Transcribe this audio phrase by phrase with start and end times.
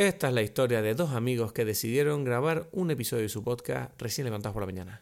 [0.00, 4.00] Esta es la historia de dos amigos que decidieron grabar un episodio de su podcast
[4.00, 4.98] recién levantados por la mañana.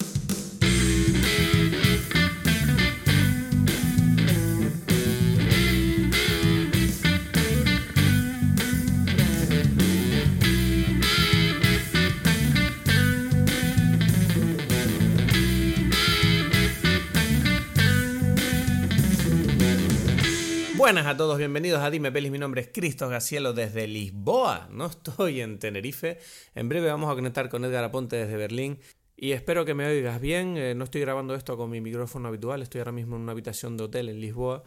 [20.88, 22.30] Buenas a todos, bienvenidos a Dime Pelis.
[22.30, 24.70] Mi nombre es Cristo Gacielo desde Lisboa.
[24.72, 26.16] No estoy en Tenerife.
[26.54, 28.80] En breve vamos a conectar con Edgar Aponte desde Berlín.
[29.14, 30.56] Y espero que me oigas bien.
[30.56, 32.62] Eh, no estoy grabando esto con mi micrófono habitual.
[32.62, 34.64] Estoy ahora mismo en una habitación de hotel en Lisboa.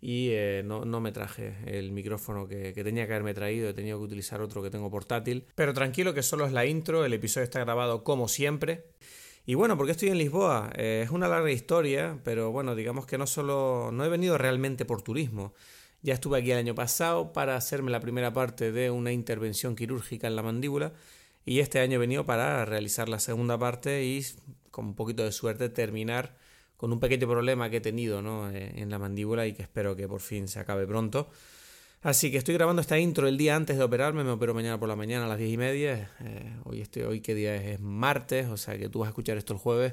[0.00, 3.68] Y eh, no, me traje el micrófono que, que, tenía que haberme traído.
[3.68, 5.46] He tenido que utilizar otro que tengo portátil.
[5.54, 7.04] Pero tranquilo que solo es la intro.
[7.04, 8.86] El episodio está grabado como siempre.
[9.50, 10.70] Y bueno, ¿por qué estoy en Lisboa?
[10.76, 14.84] Eh, es una larga historia, pero bueno, digamos que no solo, no he venido realmente
[14.84, 15.54] por turismo.
[16.02, 20.28] Ya estuve aquí el año pasado para hacerme la primera parte de una intervención quirúrgica
[20.28, 20.92] en la mandíbula
[21.44, 24.24] y este año he venido para realizar la segunda parte y
[24.70, 26.36] con un poquito de suerte terminar
[26.76, 28.52] con un pequeño problema que he tenido ¿no?
[28.52, 31.28] Eh, en la mandíbula y que espero que por fin se acabe pronto.
[32.02, 34.88] Así que estoy grabando esta intro el día antes de operarme, me opero mañana por
[34.88, 36.10] la mañana a las 10 y media.
[36.20, 37.74] Eh, hoy, estoy, hoy qué día es?
[37.74, 39.92] es martes, o sea que tú vas a escuchar esto el jueves.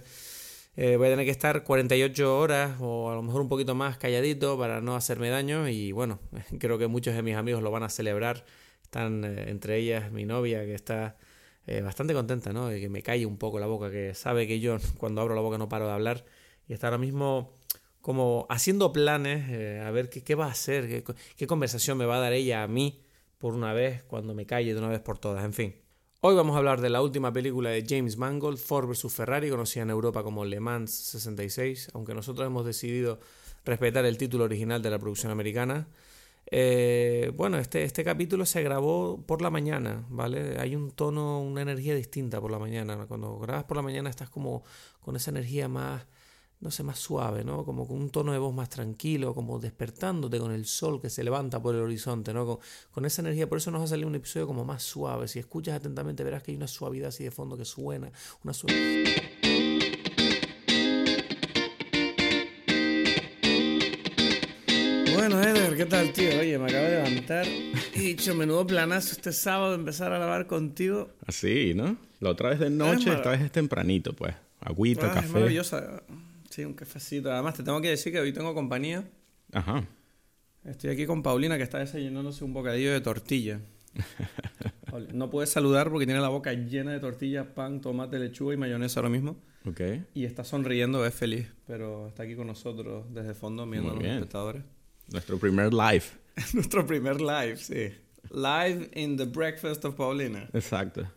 [0.77, 3.97] Eh, voy a tener que estar 48 horas o a lo mejor un poquito más
[3.97, 6.19] calladito para no hacerme daño y bueno,
[6.59, 8.45] creo que muchos de mis amigos lo van a celebrar.
[8.83, 11.17] Están eh, entre ellas mi novia que está
[11.83, 12.67] bastante contenta, ¿no?
[12.69, 15.41] De que me calle un poco la boca, que sabe que yo cuando abro la
[15.41, 16.23] boca no paro de hablar
[16.69, 17.56] y está ahora mismo
[18.07, 21.03] como haciendo planes, eh, a ver qué, qué, va a hacer, qué,
[21.35, 23.03] qué, conversación me va a dar ella a mí
[23.37, 25.75] por una vez, cuando me calle de una vez por todas, en fin.
[26.21, 29.13] Hoy vamos a hablar de la última película de James Mangold, Ford vs.
[29.13, 33.19] Ferrari, conocida en Europa como Le Mans 66, aunque nosotros hemos decidido
[33.65, 35.89] respetar el título original de la producción americana.
[36.49, 40.57] Eh, bueno, este, este capítulo se grabó por la mañana, ¿vale?
[40.61, 43.05] Hay un tono, una energía distinta por la mañana.
[43.05, 44.63] Cuando grabas por la mañana estás como
[45.01, 46.07] con esa energía más
[46.59, 47.63] no sé, más suave, ¿no?
[47.63, 51.23] Como con un tono de voz más tranquilo, como despertándote con el sol que se
[51.23, 52.59] levanta por el horizonte, ¿no?
[52.91, 55.27] Con, esa energía, por eso nos ha salido un episodio como más suave.
[55.27, 58.11] Si escuchas atentamente verás que hay una suavidad así de fondo que suena,
[58.43, 59.13] una suavidad.
[65.13, 66.39] Bueno, Eder, ¿qué tal, tío?
[66.39, 71.09] Oye, me acabo de levantar y dicho menudo planazo este sábado empezar a lavar contigo.
[71.25, 71.97] Así, ¿no?
[72.19, 74.33] La otra vez de noche, esta vez es tempranito, pues.
[74.59, 75.27] Agüita, ah, café.
[75.27, 76.01] Es maravillosa.
[76.57, 77.31] Sí, un cafecito.
[77.31, 79.07] Además, te tengo que decir que hoy tengo compañía.
[79.53, 79.85] Ajá.
[80.65, 83.59] Estoy aquí con Paulina, que está desayunándose un bocadillo de tortilla.
[85.13, 89.01] no puedes saludar porque tiene la boca llena de tortillas, pan, tomate, lechuga y mayonesa
[89.01, 89.37] ahora mismo.
[89.65, 89.81] Ok.
[90.15, 93.93] Y está sonriendo, es feliz, pero está aquí con nosotros desde el fondo viendo a
[93.93, 94.63] los espectadores.
[95.09, 96.05] Nuestro primer live.
[96.53, 97.93] Nuestro primer live, sí.
[98.31, 100.49] Live in the breakfast of Paulina.
[100.53, 101.07] Exacto.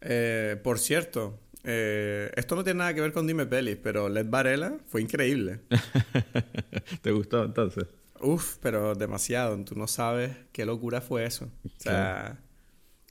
[0.00, 4.26] Eh, por cierto, eh, esto no tiene nada que ver con Dime Pelis, pero Led
[4.28, 5.60] Varela fue increíble.
[7.02, 7.86] ¿Te gustó entonces?
[8.20, 9.62] Uf, pero demasiado.
[9.64, 11.50] Tú no sabes qué locura fue eso.
[11.64, 12.38] O sea,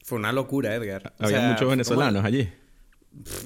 [0.03, 1.13] fue una locura, Edgar.
[1.19, 2.49] Había muchos venezolanos allí.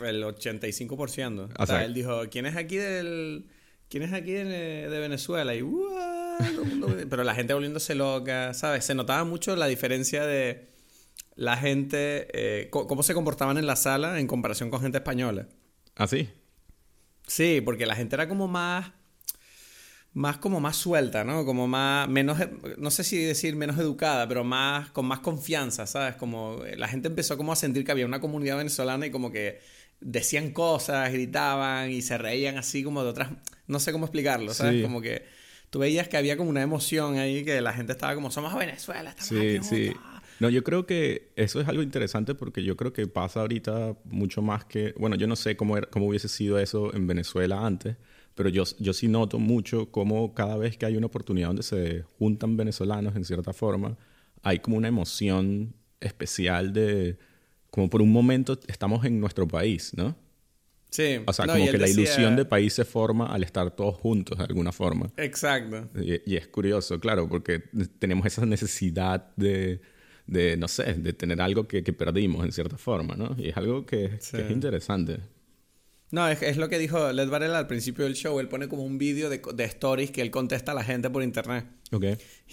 [0.03, 1.49] El 85%.
[1.57, 3.47] O, sea, él dijo, ¿quién es aquí del...
[3.89, 5.53] ¿Quién es aquí de, Venezuela?
[5.53, 5.63] Y
[7.09, 8.85] pero la gente volviéndose loca, ¿sabes?
[8.85, 10.72] Se notaba mucho la diferencia de
[11.35, 15.47] la gente, eh, cómo se comportaban en la sala en comparación con gente española.
[15.95, 16.29] ¿Ah, sí?
[17.27, 18.91] Sí, porque la gente era como más,
[20.13, 21.45] más como más suelta, ¿no?
[21.45, 22.37] Como más, menos,
[22.77, 26.15] no sé si decir menos educada, pero más, con más confianza, ¿sabes?
[26.15, 29.31] Como eh, la gente empezó como a sentir que había una comunidad venezolana y como
[29.31, 29.59] que
[30.01, 33.29] decían cosas, gritaban y se reían así como de otras,
[33.67, 34.83] no sé cómo explicarlo, ¿sabes?
[34.83, 35.23] Como que
[35.69, 39.09] tú veías que había como una emoción ahí, que la gente estaba como, somos Venezuela,
[39.09, 39.93] estamos sí, Sí,
[40.39, 44.41] no, yo creo que eso es algo interesante porque yo creo que pasa ahorita mucho
[44.41, 47.95] más que, bueno, yo no sé cómo, cómo hubiese sido eso en Venezuela antes,
[48.35, 52.03] pero yo, yo sí noto mucho cómo cada vez que hay una oportunidad donde se
[52.17, 53.97] juntan venezolanos en cierta forma,
[54.41, 57.17] hay como una emoción especial de,
[57.69, 60.15] como por un momento estamos en nuestro país, ¿no?
[60.89, 61.21] Sí.
[61.25, 64.43] O sea, como que la ilusión de país se forma al estar todos juntos de
[64.43, 65.11] alguna forma.
[65.17, 65.89] Exacto.
[65.99, 67.63] y es curioso, claro, porque
[67.97, 69.81] tenemos esa necesidad de
[70.27, 73.35] de, no sé, de tener algo que, que perdimos en cierta forma, ¿no?
[73.37, 75.19] Y es algo que, es interesante.
[76.11, 78.39] No, es, es, lo que dijo Led Varela al principio del show.
[78.39, 81.23] Él pone como un vídeo de, de, stories que él contesta a la gente por
[81.23, 81.65] internet.
[81.91, 82.05] Ok.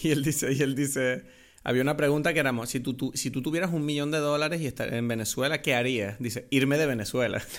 [0.03, 1.25] Y él dice, y él dice,
[1.63, 4.67] había una pregunta que éramos, si tú, si tú tuvieras un millón de dólares y
[4.67, 6.19] estar en Venezuela, ¿qué harías?
[6.19, 7.43] Dice, irme de Venezuela.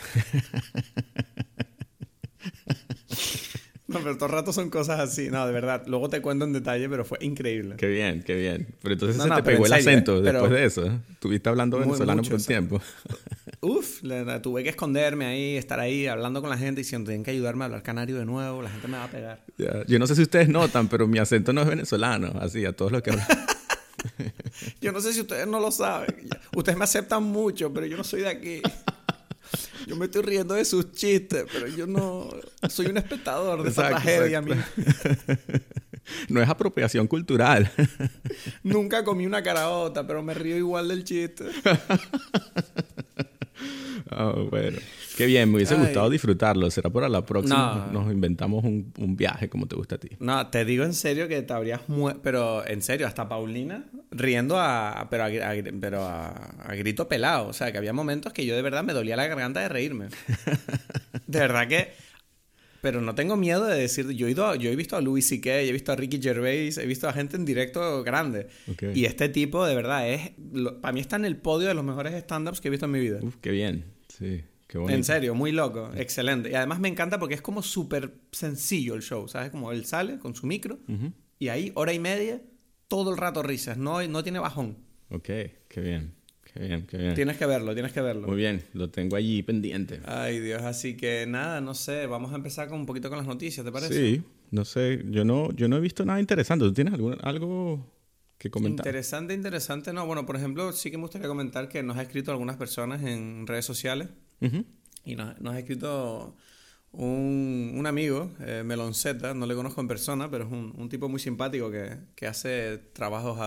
[3.92, 5.30] no pero todo el rato son cosas así.
[5.30, 5.84] No, de verdad.
[5.88, 7.76] Luego te cuento en detalle, pero fue increíble.
[7.78, 8.68] Qué bien, qué bien.
[8.82, 10.22] Pero entonces se te pegó el acento ¿eh?
[10.22, 11.00] después de eso.
[11.12, 12.82] Estuviste hablando venezolano por un tiempo.
[13.62, 14.02] Uf,
[14.42, 17.66] tuve que esconderme ahí, estar ahí hablando con la gente diciendo, tienen que ayudarme a
[17.66, 19.44] hablar canario de nuevo, la gente me va a pegar.
[19.88, 22.92] Yo no sé si ustedes notan, pero mi acento no es venezolano, así, a todos
[22.92, 23.28] los que hablan.
[24.82, 26.28] yo no sé si ustedes no lo saben.
[26.56, 28.62] Ustedes me aceptan mucho, pero yo no soy de aquí.
[29.88, 32.30] Yo me estoy riendo de sus chistes, pero yo no
[32.70, 34.44] soy un espectador de esa tragedia.
[36.28, 37.72] No es apropiación cultural.
[38.64, 41.46] Nunca comí una caraota, pero me río igual del chiste.
[44.18, 44.78] Oh, bueno.
[45.16, 46.70] Qué bien, me hubiese gustado disfrutarlo.
[46.72, 47.90] Será para la próxima.
[47.92, 50.10] Nos inventamos un, viaje como te gusta a ti.
[50.20, 51.82] No, te digo en serio que te habrías
[52.24, 55.08] Pero en serio, hasta Paulina riendo a.
[55.10, 57.48] Pero, a, pero a, grito pelado.
[57.48, 60.08] O sea, que había momentos que yo de verdad me dolía la garganta de reírme.
[61.28, 61.92] de verdad que.
[62.82, 64.10] Pero no tengo miedo de decir.
[64.10, 66.86] Yo he, ido yo he visto a Louis C.K., he visto a Ricky Gervais, he
[66.88, 68.48] visto a gente en directo grande.
[68.96, 70.32] Y este tipo, de verdad, es.
[70.82, 73.00] para mí está en el podio de los mejores stand-ups que he visto en mi
[73.00, 73.20] vida.
[73.22, 73.86] Uf, qué bien.
[74.18, 74.44] Sí.
[74.74, 76.50] En serio, muy loco, excelente.
[76.50, 79.52] Y además me encanta porque es como súper sencillo el show, ¿sabes?
[79.52, 80.80] Como él sale con su micro
[81.40, 82.42] y ahí hora y media,
[82.88, 84.78] todo el rato risas, no, no tiene bajón.
[85.10, 85.26] Ok,
[85.68, 86.14] qué bien.
[86.54, 87.14] Qué bien, qué bien.
[87.16, 88.28] Tienes que verlo, tienes que verlo.
[88.28, 90.02] Muy bien, lo tengo allí pendiente.
[90.06, 93.28] Ay, Dios, así que nada, no sé, vamos a empezar con un poquito con las
[93.28, 93.94] noticias, ¿te parece?
[93.94, 96.66] Sí, no sé, yo no, yo no he visto nada interesante.
[96.66, 97.92] ¿Tú tienes algo
[98.42, 98.88] que comentar?
[98.88, 100.06] Interesante, interesante, no.
[100.08, 103.46] Bueno, por ejemplo, sí que me gustaría comentar que nos ha escrito algunas personas en
[103.46, 104.10] redes sociales
[105.06, 106.36] y nos, ha escrito
[106.92, 111.08] un, un amigo, eh, Melonceta, no le conozco en persona, pero es un, un tipo
[111.08, 113.38] muy simpático que, que hace trabajos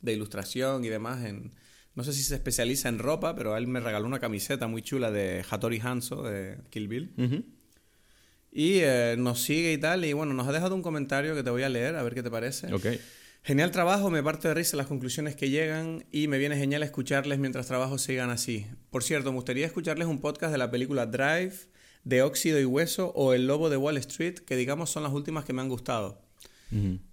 [0.00, 1.24] de ilustración y demás.
[1.24, 1.52] En,
[1.94, 5.12] no sé si se especializa en ropa, pero él me regaló una camiseta muy chula
[5.12, 7.12] de Hattori Hanzo de Kill Bill.
[8.50, 10.04] Y eh, nos sigue y tal.
[10.04, 12.22] Y bueno, nos ha dejado un comentario que te voy a leer, a ver qué
[12.24, 12.72] te parece.
[13.46, 17.38] Genial trabajo, me parte de risa las conclusiones que llegan y me viene genial escucharles
[17.38, 18.64] mientras trabajo sigan así.
[18.88, 21.52] Por cierto, me gustaría escucharles un podcast de la película Drive,
[22.04, 25.44] de Óxido y Hueso o El Lobo de Wall Street, que digamos son las últimas
[25.44, 26.22] que me han gustado.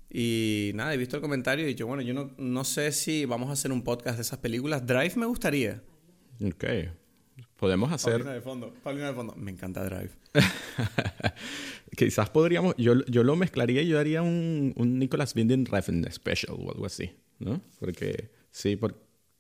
[0.10, 3.26] Y nada, he visto el comentario y he dicho, bueno, yo no, no sé si
[3.26, 4.88] vamos a hacer un podcast de esas películas.
[4.88, 5.84] Drive me gustaría.
[6.42, 6.64] Ok.
[7.62, 8.14] Podemos hacer...
[8.14, 9.36] Paulina de fondo, Paulina de fondo.
[9.38, 10.10] Me encanta Drive.
[11.96, 16.56] Quizás podríamos, yo, yo lo mezclaría y yo haría un, un Nicholas Winding Refn special
[16.58, 17.62] o algo así, ¿no?
[17.80, 18.80] Porque sí,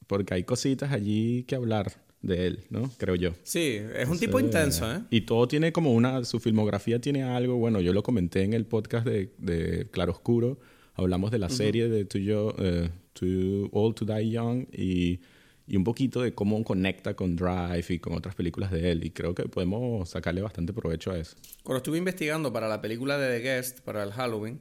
[0.05, 2.91] porque hay cositas allí que hablar de él, ¿no?
[2.99, 3.31] Creo yo.
[3.41, 5.01] Sí, es un tipo intenso, ¿eh?
[5.09, 8.67] Y todo tiene como una, su filmografía tiene algo, bueno, yo lo comenté en el
[8.67, 10.59] podcast de, de Claroscuro,
[10.93, 15.21] hablamos de la serie de Too, yo, uh, Too Old to Die Young y
[15.71, 19.05] y un poquito de cómo conecta con Drive y con otras películas de él.
[19.05, 21.37] Y creo que podemos sacarle bastante provecho a eso.
[21.63, 24.59] Cuando estuve investigando para la película de The Guest, para el Halloween,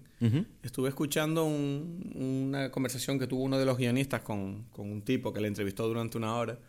[0.62, 5.40] estuve escuchando una conversación que tuvo uno de los guionistas con, con, un tipo que
[5.40, 6.60] le entrevistó durante una hora.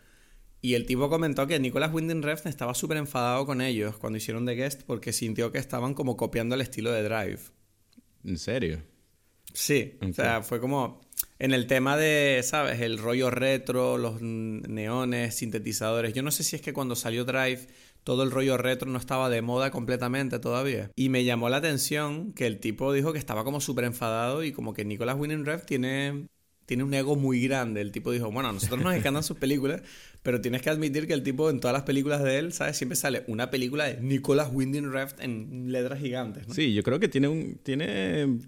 [0.60, 4.44] Y el tipo comentó que Nicolas Winding Refn estaba súper enfadado con ellos cuando hicieron
[4.44, 7.42] The Guest porque sintió que estaban como copiando el estilo de Drive.
[8.24, 8.82] ¿En serio?
[9.54, 9.98] Sí.
[10.00, 11.00] O sea, fue como
[11.42, 12.80] en el tema de, ¿sabes?
[12.80, 16.14] El rollo retro, los neones, sintetizadores.
[16.14, 17.66] Yo no sé si es que cuando salió Drive
[18.04, 20.92] todo el rollo retro no estaba de moda completamente todavía.
[20.94, 24.52] Y me llamó la atención que el tipo dijo que estaba como súper enfadado y
[24.52, 26.28] como que Nicolas Winning Rev tiene
[26.64, 27.80] tiene un ego muy grande.
[27.80, 29.82] El tipo dijo, bueno, a nosotros nos encantan sus películas,
[30.22, 32.76] pero tienes que admitir que el tipo en todas las películas de él, ¿sabes?
[32.76, 36.44] Siempre sale una película de Nicholas Winding Refn en letras gigantes.
[36.50, 38.38] Sí, yo creo que tiene, un, tiene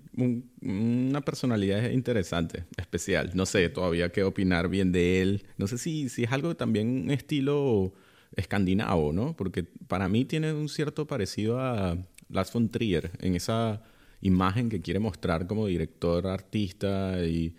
[0.63, 3.33] una personalidad interesante, especial.
[3.35, 5.47] No sé todavía qué opinar bien de él.
[5.57, 7.93] No sé si, si es algo también un estilo
[8.37, 9.37] escandinavo, ¿no?
[9.37, 13.83] Porque para mí tiene un cierto parecido a Lars von Trier en esa
[14.21, 17.55] imagen que quiere mostrar como director, artista y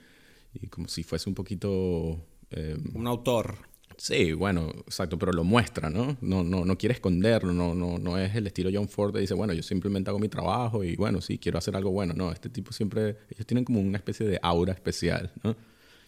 [0.61, 2.25] y como si fuese un poquito...
[2.51, 3.57] Eh, un autor.
[3.97, 6.17] Sí, bueno, exacto, pero lo muestra, ¿no?
[6.21, 9.33] No, no, no quiere esconderlo, no, no, no es el estilo John Ford que dice,
[9.33, 12.13] bueno, yo simplemente hago mi trabajo y bueno, sí, quiero hacer algo bueno.
[12.13, 15.55] No, este tipo siempre, ellos tienen como una especie de aura especial, ¿no?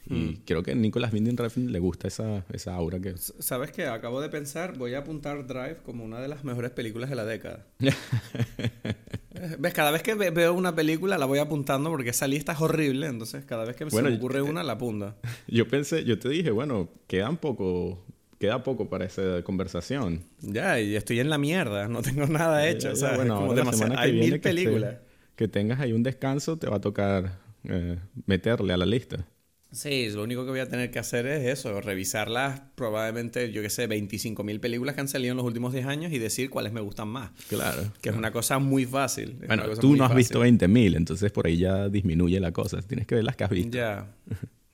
[0.10, 0.42] Y mm.
[0.46, 3.16] creo que a Nicolas Winding Refn le gusta esa, esa aura que...
[3.18, 3.88] ¿Sabes qué?
[3.88, 7.26] Acabo de pensar, voy a apuntar Drive como una de las mejores películas de la
[7.26, 7.66] década.
[9.60, 9.74] ¿Ves?
[9.74, 13.46] Cada vez que veo una película la voy apuntando porque esa lista es horrible, entonces
[13.46, 15.16] cada vez que se me ocurre una la apunta.
[15.48, 18.04] Yo pensé, yo te dije, bueno, quedan poco,
[18.40, 20.24] queda poco para esa conversación.
[20.42, 23.98] Ya, y estoy en la mierda, no tengo nada hecho, o sea, bueno, como demasiado.
[23.98, 24.98] Hay mil películas.
[25.36, 29.28] Que, tengas ahí un descanso, te va a tocar eh, meterle a la lista.
[29.72, 33.70] Sí, lo único que voy a tener que hacer es eso, revisarlas probablemente, yo qué
[33.70, 36.80] sé, 25.000 películas que han salido en los últimos 10 años y decir cuáles me
[36.80, 37.32] gustan más.
[37.50, 37.92] Claro.
[38.02, 39.38] Que es una cosa muy fácil.
[39.46, 42.82] Bueno, tú no has visto 20.000, entonces por ahí ya disminuye la cosa.
[42.82, 43.78] Tienes que ver las que has visto.
[43.78, 44.08] Ya.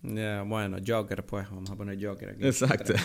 [0.03, 2.45] Ya, bueno, Joker, pues, vamos a poner Joker aquí.
[2.45, 2.93] Exacto.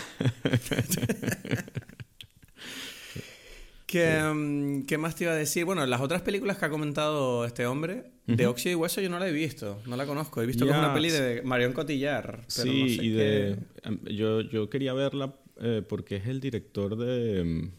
[3.89, 5.65] ¿Qué, mm, ¿Qué, más te iba a decir?
[5.65, 9.17] Bueno, las otras películas que ha comentado este hombre, de Óxido y Hueso yo no
[9.17, 10.43] la he visto, no la conozco.
[10.43, 12.43] He visto como una peli de Marion Cotillar.
[12.45, 13.57] sí, y de...
[13.81, 17.43] Em, yo, yo quería verla eh, porque es el director de...
[17.43, 17.71] Mm,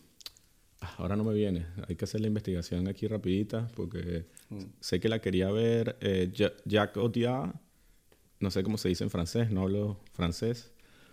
[0.81, 4.63] ah, ahora no me viene, hay que hacer la investigación aquí rapidita porque mm.
[4.81, 6.33] sé que la quería ver eh,
[6.65, 7.53] Jacques Audiard,
[8.41, 10.70] no sé cómo se dice en francés, no hablo francés.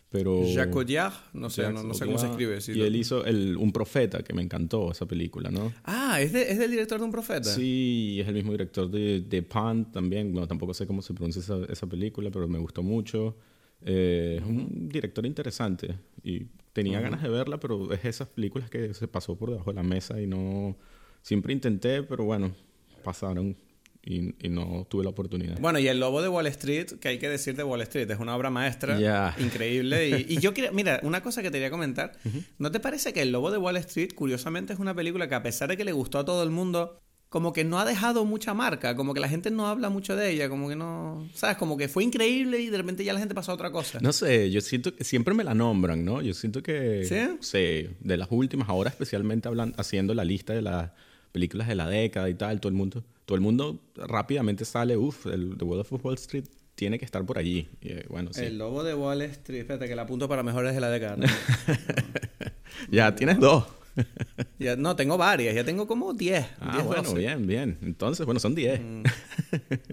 [0.09, 0.43] Pero...
[0.45, 2.59] Jacques Audiard, no sé, no, sé cómo se escribe.
[2.67, 5.73] y él hizo el, Un Profeta, que me encantó esa película, ¿no?
[5.83, 7.53] Ah, ¿es, ¿es del director de Un Profeta?
[7.53, 10.31] Sí, es el mismo director de, de Pan también.
[10.31, 13.35] Bueno, tampoco sé cómo se pronuncia esa, esa película, pero me gustó mucho.
[13.81, 18.93] Eh, es un director interesante y tenía ganas de verla, pero es esas películas que
[18.93, 20.77] se pasó por debajo de la mesa y no...
[21.21, 22.53] Siempre intenté, pero bueno,
[23.03, 23.57] pasaron
[24.07, 25.59] y, no tuve la oportunidad.
[25.59, 28.19] Bueno, y El Lobo de Wall Street, que hay que decir de Wall Street, es
[28.19, 30.25] una obra maestra increíble.
[30.27, 32.13] Y, yo quería, mira, una cosa que te quería comentar,
[32.57, 35.43] ¿no te parece que El Lobo de Wall Street, curiosamente, es una película que a
[35.43, 38.53] pesar de que le gustó a todo el mundo, como que no ha dejado mucha
[38.53, 41.57] marca, como que la gente no habla mucho de ella, como que no, ¿sabes?
[41.57, 43.99] Como que fue increíble y de repente ya la gente pasó a otra cosa.
[44.01, 46.21] No sé, yo siento que siempre me la nombran, ¿no?
[46.21, 47.03] Yo siento que...
[47.03, 47.37] ¿Sí?
[47.41, 50.91] Sí, de las últimas, ahora especialmente hablan, haciendo la lista de las
[51.37, 55.25] películas de la década y tal, todo el mundo todo el mundo rápidamente sale, uff,
[55.25, 57.67] el The Wolf of Wall Street tiene que estar por allí.
[57.81, 58.45] Eh, bueno, sí.
[58.45, 61.17] El lobo de Wall Street, espérate que la apunto para mejores de la década.
[62.89, 63.65] ya, tienes dos.
[64.59, 66.45] Ya, no, tengo varias, ya tengo como 10.
[66.59, 67.79] Ah, bueno, bien, bien.
[67.81, 68.79] Entonces, bueno, son 10.
[68.79, 69.03] Mm.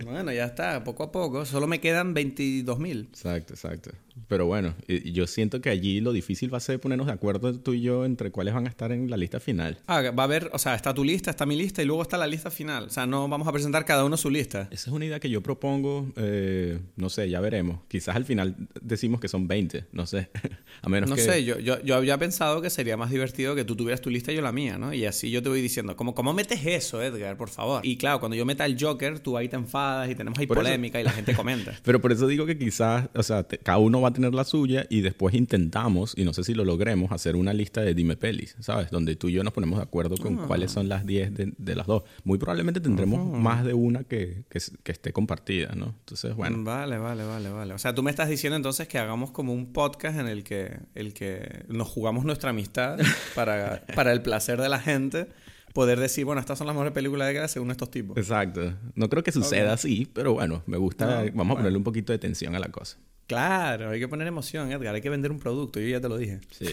[0.04, 1.46] bueno, ya está, poco a poco.
[1.46, 3.08] Solo me quedan 22 mil.
[3.10, 3.92] Exacto, exacto.
[4.28, 7.74] Pero bueno, yo siento que allí lo difícil va a ser ponernos de acuerdo tú
[7.74, 9.78] y yo entre cuáles van a estar en la lista final.
[9.86, 12.16] Ah, va a haber, o sea, está tu lista, está mi lista y luego está
[12.16, 12.84] la lista final.
[12.84, 14.68] O sea, no vamos a presentar cada uno su lista.
[14.70, 17.80] Esa es una idea que yo propongo, eh, no sé, ya veremos.
[17.88, 20.30] Quizás al final decimos que son 20, no sé.
[20.82, 21.22] a menos no que...
[21.22, 24.32] sé, yo, yo, yo había pensado que sería más divertido que tú tuvieras tu lista
[24.32, 24.94] y yo la mía, ¿no?
[24.94, 27.36] Y así yo te voy diciendo, ¿cómo, cómo metes eso, Edgar?
[27.36, 27.84] Por favor.
[27.84, 31.00] Y claro, cuando yo meta el Joker, tú ahí te enfadas y tenemos ahí polémica
[31.00, 31.74] y la gente comenta.
[31.82, 34.86] Pero por eso digo que quizás, o sea, cada uno va a tener la suya
[34.88, 38.56] y después intentamos, y no sé si lo logremos, hacer una lista de Dime Pelis,
[38.60, 38.90] ¿sabes?
[38.90, 40.44] Donde tú y yo nos ponemos de acuerdo con ah.
[40.46, 42.04] cuáles son las 10 de, las dos.
[42.24, 45.94] Muy probablemente tendremos más de una que, que, esté compartida, ¿no?
[46.00, 46.62] Entonces, bueno.
[46.62, 47.74] Vale, vale, vale, vale.
[47.74, 50.78] O sea, tú me estás diciendo entonces que hagamos como un podcast en el que,
[50.94, 52.98] el que nos jugamos nuestra amistad
[53.34, 55.28] para, para el placer de la gente
[55.74, 58.16] poder decir, bueno, estas son las mejores películas de guerra según estos tipos.
[58.16, 58.74] Exacto.
[58.94, 62.18] No creo que suceda así, pero bueno, me gusta, vamos a ponerle un poquito de
[62.18, 62.96] tensión a la cosa.
[63.26, 66.18] Claro, hay que poner emoción, Edgar, hay que vender un producto, yo ya te lo
[66.18, 66.40] dije.
[66.50, 66.66] Sí.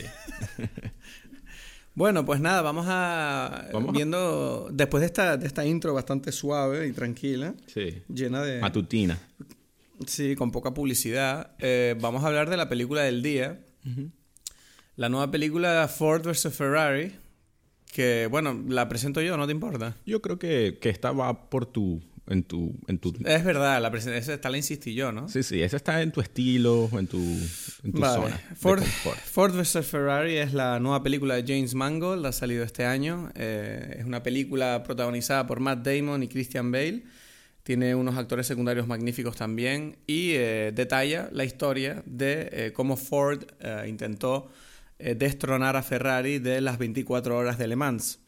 [1.95, 6.91] bueno, pues nada, vamos a viendo después de esta de esta intro bastante suave y
[6.91, 8.01] tranquila, sí.
[8.09, 9.17] llena de matutina.
[10.07, 11.51] Sí, con poca publicidad.
[11.59, 13.59] Eh, vamos a hablar de la película del día.
[14.95, 17.13] La nueva película Ford vs Ferrari,
[17.93, 19.95] que bueno, la presento yo, ¿no te importa?
[20.05, 23.13] Yo creo que, que esta va por tu en tu, en tu...
[23.25, 25.27] Es verdad, la esa está la insistí yo, ¿no?
[25.27, 27.19] Sí, sí, esa está en tu estilo, en tu,
[27.83, 28.39] en tu zona.
[28.55, 29.85] Ford, Ford vs.
[29.85, 33.31] Ferrari es la nueva película de James Mangold, ha salido este año.
[33.35, 37.03] Eh, es una película protagonizada por Matt Damon y Christian Bale.
[37.63, 43.43] Tiene unos actores secundarios magníficos también y eh, detalla la historia de eh, cómo Ford
[43.87, 44.49] intentó
[44.97, 48.20] destronar a Ferrari de las 24 horas de Le Mans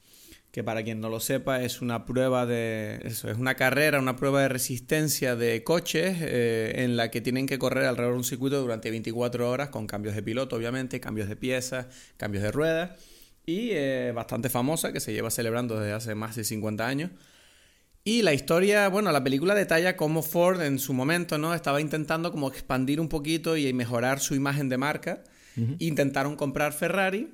[0.53, 4.15] que para quien no lo sepa es una prueba de eso, es una carrera, una
[4.15, 8.23] prueba de resistencia de coches eh, en la que tienen que correr alrededor de un
[8.23, 12.91] circuito durante 24 horas con cambios de piloto, obviamente, cambios de piezas, cambios de ruedas
[13.47, 17.09] y eh, bastante famosa que se lleva celebrando desde hace más de 50 años.
[18.03, 21.55] Y la historia, bueno, la película detalla cómo Ford en su momento, ¿no?
[21.55, 25.23] Estaba intentando como expandir un poquito y mejorar su imagen de marca.
[25.79, 27.31] Intentaron comprar Ferrari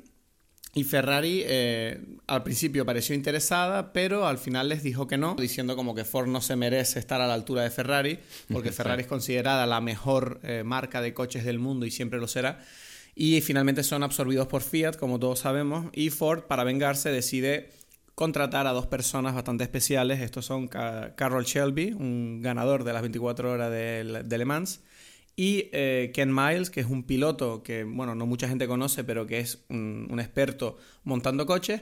[0.73, 5.75] y Ferrari eh, al principio pareció interesada, pero al final les dijo que no, diciendo
[5.75, 8.19] como que Ford no se merece estar a la altura de Ferrari,
[8.51, 12.27] porque Ferrari es considerada la mejor eh, marca de coches del mundo y siempre lo
[12.27, 12.59] será.
[13.15, 17.71] Y finalmente son absorbidos por Fiat, como todos sabemos, y Ford, para vengarse, decide
[18.13, 20.21] contratar a dos personas bastante especiales.
[20.21, 24.81] Estos son Carroll Shelby, un ganador de las 24 horas de, de Le Mans,
[25.39, 29.25] y eh, Ken Miles, que es un piloto que, bueno, no mucha gente conoce, pero
[29.25, 31.81] que es un, experto montando coches,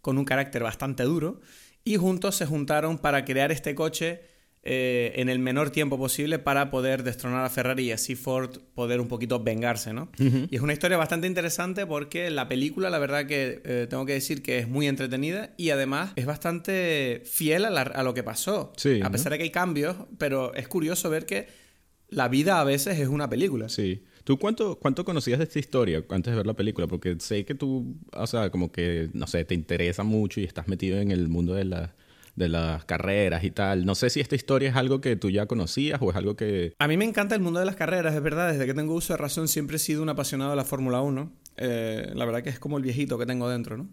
[0.00, 1.40] con un carácter bastante duro.
[1.84, 4.22] Y juntos se juntaron para crear este coche
[4.64, 9.00] eh, en el menor tiempo posible para poder destronar a Ferrari y así Ford poder
[9.00, 10.10] un poquito vengarse, ¿no?
[10.18, 14.14] Y es una historia bastante interesante porque la película, la verdad que eh, tengo que
[14.14, 18.72] decir que es muy entretenida y además es bastante fiel a, lo que pasó.
[18.76, 21.67] Sí, a pesar de que hay cambios, pero es curioso ver que
[22.08, 23.68] la vida a veces es una película.
[23.68, 24.02] Sí.
[24.24, 26.86] ¿Tú cuánto, cuánto conocías de esta historia antes de ver la película?
[26.86, 30.68] Porque sé que tú, o sea, como que, no sé, te interesa mucho y estás
[30.68, 31.94] metido en el mundo de la
[32.38, 33.84] de las carreras y tal.
[33.84, 36.72] No sé si esta historia es algo que tú ya conocías o es algo que...
[36.78, 38.52] A mí me encanta el mundo de las carreras, es verdad.
[38.52, 41.32] Desde que tengo uso de razón siempre he sido un apasionado de la Fórmula 1.
[41.56, 43.88] Eh, la verdad que es como el viejito que tengo dentro, ¿no?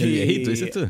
[0.00, 0.88] ¿El viejito, dices tú?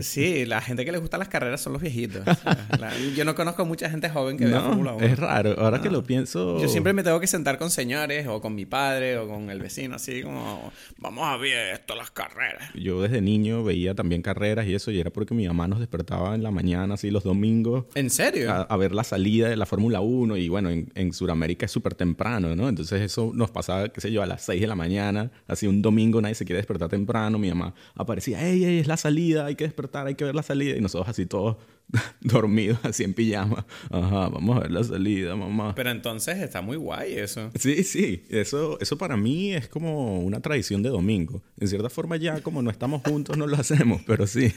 [0.00, 2.24] Sí, la gente que le gusta las carreras son los viejitos.
[3.16, 5.06] yo no conozco mucha gente joven que vea Fórmula 1.
[5.06, 6.60] Es raro, ahora que lo pienso.
[6.60, 9.60] Yo siempre me tengo que sentar con señores o con mi padre o con el
[9.60, 12.70] vecino, así como, vamos a ver esto, las carreras.
[12.74, 16.34] Yo desde niño veía también carreras y eso, y era porque mi mamá nos despertaba
[16.34, 17.86] en la mañana, así los domingos.
[17.94, 18.52] ¿En serio?
[18.52, 21.94] A, ver la salida de la Fórmula 1 y bueno, en, en Sudamérica es súper
[21.94, 22.68] temprano, ¿no?
[22.68, 25.82] Entonces eso nos pasaba, qué sé yo, a las 6 de la mañana, así un
[25.82, 29.54] domingo nadie se quiere despertar temprano, mi mamá aparecía ey, ey, es la salida, hay
[29.54, 30.76] que despertar, hay que ver la salida.
[30.76, 31.56] Y nosotros así todos
[32.20, 33.66] dormidos, así en pijama.
[33.90, 35.74] Ajá, vamos a ver la salida, mamá.
[35.74, 37.50] Pero entonces está muy guay eso.
[37.58, 38.24] Sí, sí.
[38.28, 41.42] Eso, eso para mí es como una tradición de domingo.
[41.58, 44.52] En cierta forma ya como no estamos juntos no lo hacemos, pero sí.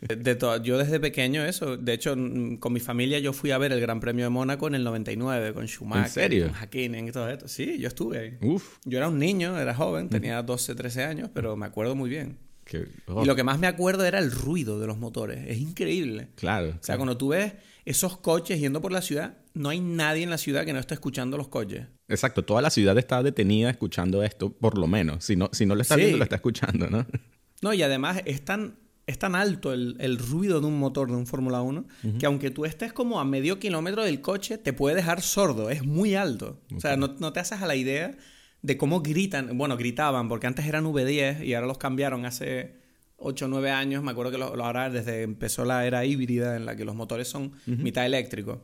[0.00, 1.76] De yo desde pequeño eso.
[1.76, 2.14] De hecho,
[2.60, 5.52] con mi familia yo fui a ver el Gran Premio de Mónaco en el 99
[5.52, 6.04] con Schumacher.
[6.04, 6.46] ¿En serio?
[6.46, 7.48] Con Hakkinen y todo esto.
[7.48, 8.38] Sí, yo estuve ahí.
[8.40, 8.78] Uf.
[8.84, 12.47] Yo era un niño, era joven, tenía 12, 13 años, pero me acuerdo muy bien.
[12.72, 15.44] Y lo que más me acuerdo era el ruido de los motores.
[15.46, 16.28] Es increíble.
[16.34, 16.70] Claro.
[16.80, 20.30] O sea, cuando tú ves esos coches yendo por la ciudad, no hay nadie en
[20.30, 21.86] la ciudad que no esté escuchando los coches.
[22.08, 22.44] Exacto.
[22.44, 25.24] Toda la ciudad está detenida escuchando esto, por lo menos.
[25.24, 27.06] Si no, si no lo está viendo, lo está escuchando, ¿no?
[27.60, 31.26] No, y además es tan, es tan alto el, ruido de un motor de un
[31.26, 31.86] Fórmula 1
[32.20, 35.68] que aunque tú estés como a medio kilómetro del coche, te puede dejar sordo.
[35.68, 36.60] Es muy alto.
[36.76, 38.16] O sea, no, no te haces a la idea
[38.62, 42.74] de cómo gritan, bueno, gritaban, porque antes eran V10 y ahora los cambiaron hace
[43.18, 46.66] 8 o 9 años, me acuerdo que lo, ahora desde empezó la era híbrida en
[46.66, 48.58] la que los motores son mitad eléctricos.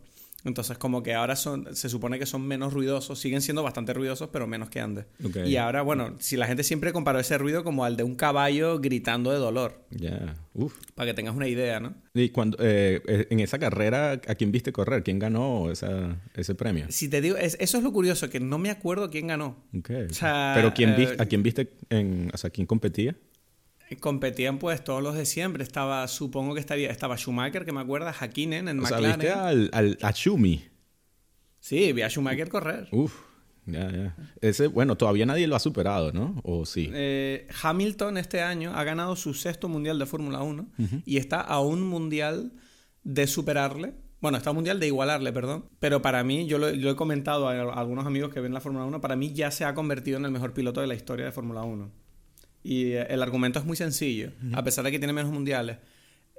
[0.44, 4.28] Entonces, como que ahora son, se supone que son menos ruidosos, siguen siendo bastante ruidosos,
[4.30, 5.06] pero menos que antes.
[5.46, 8.78] Y ahora, bueno, si la gente siempre comparó ese ruido como al de un caballo
[8.78, 9.84] gritando de dolor.
[9.90, 10.34] Ya,
[10.94, 11.94] Para que tengas una idea, ¿no?
[12.12, 15.02] Y cuando, eh, en esa carrera, ¿a quién viste correr?
[15.02, 16.86] ¿Quién ganó ese premio?
[16.90, 19.56] Si te digo, eso es lo curioso, que no me acuerdo quién ganó.
[19.82, 23.16] pero ¿quién eh, ¿a quién viste, en, o sea, quién competía?
[23.96, 25.62] Competían pues todos los de siempre.
[25.62, 29.20] Estaba, supongo que estaría, estaba Schumacher, que me acuerda, Hakkinen en o McLaren.
[29.20, 30.64] Sea, ¿viste al, a Schumi?
[31.60, 32.88] Sí, vi a Schumacher correr.
[32.92, 33.14] Uf,
[33.66, 34.16] ya, ya.
[34.40, 36.40] Ese, bueno, todavía nadie lo ha superado, ¿no?
[36.44, 36.90] ¿O sí?
[36.92, 40.68] Eh, Hamilton este año ha ganado su sexto mundial de Fórmula 1
[41.06, 42.52] y está a un mundial
[43.02, 43.94] de superarle.
[44.20, 45.66] Bueno, está a un mundial de igualarle, perdón.
[45.80, 48.84] Pero para mí, yo lo, he comentado a, a algunos amigos que ven la Fórmula
[48.84, 51.32] 1, para mí ya se ha convertido en el mejor piloto de la historia de
[51.32, 52.03] Fórmula 1.
[52.64, 55.76] Y eh, el argumento es muy sencillo, a pesar de que tiene menos mundiales.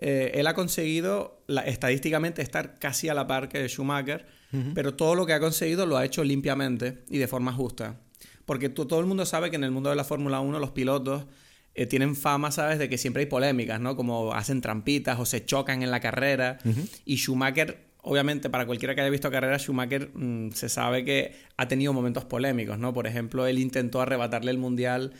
[0.01, 4.25] Eh, él ha conseguido estadísticamente estar casi a la par que Schumacher,
[4.73, 7.99] pero todo lo que ha conseguido lo ha hecho limpiamente y de forma justa.
[8.45, 11.25] Porque todo el mundo sabe que en el mundo de la Fórmula 1 los pilotos
[11.73, 13.97] eh, tienen fama, ¿sabes?, de que siempre hay polémicas, ¿no?
[13.97, 16.57] Como hacen trampitas o se chocan en la carrera.
[17.03, 21.67] Y Schumacher, obviamente, para cualquiera que haya visto carrera, Schumacher mm, se sabe que ha
[21.67, 22.93] tenido momentos polémicos, ¿no?
[22.93, 25.13] Por ejemplo, él intentó arrebatarle el mundial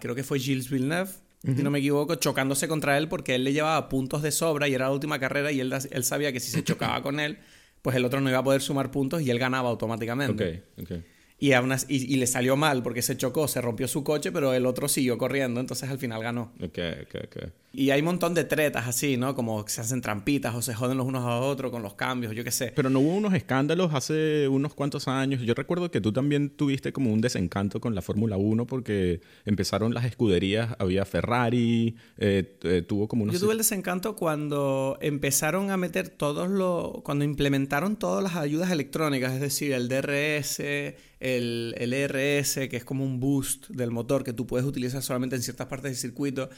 [0.00, 1.10] creo que fue Gilles Villeneuve,
[1.42, 4.74] si no me equivoco, chocándose contra él porque él le llevaba puntos de sobra y
[4.74, 7.38] era la última carrera y él, él sabía que si se chocaba con él,
[7.82, 10.64] pues el otro no iba a poder sumar puntos y él ganaba automáticamente.
[10.76, 11.04] Ok, ok.
[11.38, 11.52] Y,
[11.88, 15.18] y, le salió mal porque se chocó, se rompió su coche, pero el otro siguió
[15.18, 16.52] corriendo, entonces al final ganó.
[16.62, 17.36] Ok, ok, ok.
[17.74, 19.34] Y hay un montón de tretas así, ¿no?
[19.34, 22.44] Como se hacen trampitas o se joden los unos a otros con los cambios, yo
[22.44, 22.72] qué sé.
[22.76, 25.40] Pero no hubo unos escándalos hace unos cuantos años.
[25.40, 29.94] Yo recuerdo que tú también tuviste como un desencanto con la Fórmula 1 porque empezaron
[29.94, 33.34] las escuderías, había Ferrari, eh, eh, tuvo como unos...
[33.34, 37.00] Yo tuve el desencanto cuando empezaron a meter todos los...
[37.02, 42.84] cuando implementaron todas las ayudas electrónicas, es decir, el DRS, el, el ERS, que es
[42.84, 46.50] como un boost del motor que tú puedes utilizar solamente en ciertas partes del circuito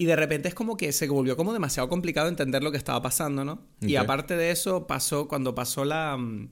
[0.00, 3.02] y de repente es como que se volvió como demasiado complicado entender lo que estaba
[3.02, 3.60] pasando, ¿no?
[3.80, 6.16] Y aparte de eso, pasó cuando pasó la...
[6.16, 6.50] Mm,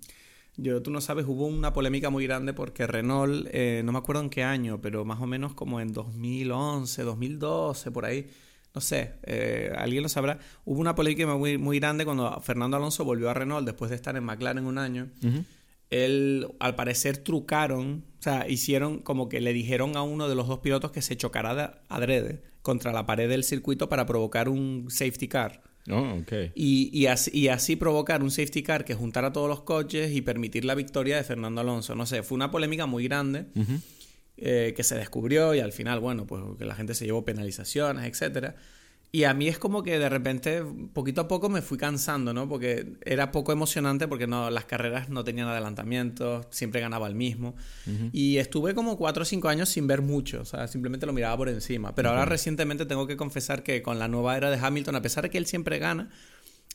[0.56, 4.22] yo, tú no sabes, hubo una polémica muy grande porque Renault, eh, no me acuerdo
[4.22, 8.26] en qué año, pero más o menos como en 2011, 2012, por ahí,
[8.74, 13.04] no sé, eh, alguien lo sabrá, hubo una polémica muy, muy grande cuando Fernando Alonso
[13.04, 15.08] volvió a Renault después de estar en McLaren un año.
[15.90, 20.48] Él, al parecer, trucaron, o sea, hicieron como que le dijeron a uno de los
[20.48, 24.86] dos pilotos que se chocara de adrede contra la pared del circuito para provocar un
[24.88, 25.62] safety car.
[25.88, 26.50] Oh, ok.
[26.56, 30.20] Y, y, así, y así provocar un safety car que juntara todos los coches y
[30.20, 31.94] permitir la victoria de Fernando Alonso.
[31.94, 33.46] No sé, fue una polémica muy grande
[34.36, 38.04] eh, que se descubrió y al final, bueno, pues que la gente se llevó penalizaciones,
[38.04, 38.56] etcétera.
[39.12, 42.48] Y a mí es como que de repente, poquito a poco me fui cansando, ¿no?
[42.48, 47.54] Porque era poco emocionante porque no, las carreras no tenían adelantamientos, siempre ganaba el mismo.
[48.12, 51.36] Y estuve como cuatro o cinco años sin ver mucho, o sea, simplemente lo miraba
[51.36, 51.94] por encima.
[51.94, 55.24] Pero ahora recientemente tengo que confesar que con la nueva era de Hamilton, a pesar
[55.24, 56.10] de que él siempre gana,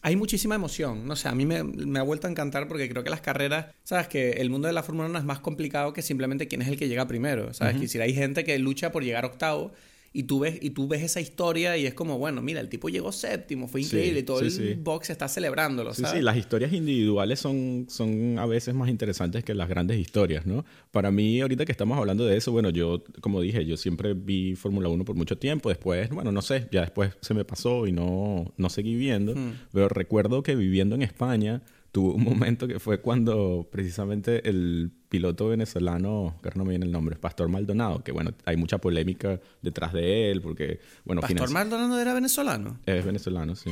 [0.02, 1.06] hay muchísima emoción.
[1.06, 3.68] No sé, a mí me, me, ha vuelto a encantar porque creo que las carreras,
[3.84, 6.70] sabes que el mundo de la Fórmula 1 es más complicado que simplemente quién es
[6.70, 7.54] el que llega primero.
[7.54, 9.74] Sabes que si hay gente que lucha por llegar octavo
[10.14, 12.90] y tú ves, y tú ves esa historia y es como, bueno, mira, el tipo
[12.90, 17.40] llegó séptimo, fue increíble, y todo el box está celebrándolo, Sí, sí, las historias individuales
[17.40, 20.66] son, son a veces más interesantes que las grandes historias, ¿no?
[20.92, 24.56] Para mí, ahorita que estamos hablando de eso, bueno, yo, como dije, yo siempre vi
[24.56, 27.94] Fórmula 1 por mucho tiempo, después, bueno, no sé, ya después se me pasó y
[27.94, 29.54] no, no seguí viendo, hmm.
[29.72, 35.50] pero recuerdo que viviendo en España, tuvo un momento que fue cuando precisamente el piloto
[35.50, 39.92] venezolano, que no me viene el nombre, Pastor Maldonado, que bueno, hay mucha polémica detrás
[39.94, 41.22] de él, porque, bueno...
[41.22, 42.80] ¿Pastor Maldonado era venezolano?
[42.86, 43.72] Es venezolano, sí.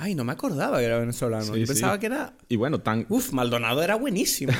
[0.00, 1.56] Ay, no me acordaba que era venezolano.
[1.56, 2.32] Yo pensaba que era.
[2.48, 3.04] Y bueno, tan.
[3.08, 4.52] Uf, Maldonado era buenísimo.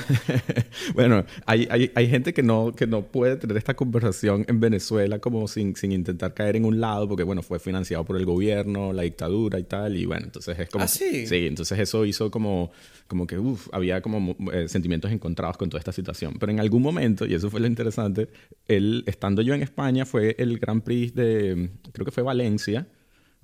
[0.94, 5.20] bueno, hay, hay, hay, gente que no, que no puede tener esta conversación en Venezuela
[5.20, 8.92] como sin, sin intentar caer en un lado, porque bueno, fue financiado por el gobierno,
[8.92, 9.96] la dictadura y tal.
[9.96, 10.82] Y bueno, entonces es como.
[10.82, 11.24] ¿Ah, sí?
[11.28, 12.72] sí, entonces eso hizo como,
[13.06, 16.34] como que, uf, había como eh, sentimientos encontrados con toda esta situación.
[16.40, 18.28] Pero en algún momento, y eso fue lo interesante,
[18.66, 21.70] él, estando yo en España, fue el Grand Prix de.
[21.92, 22.88] Creo que fue Valencia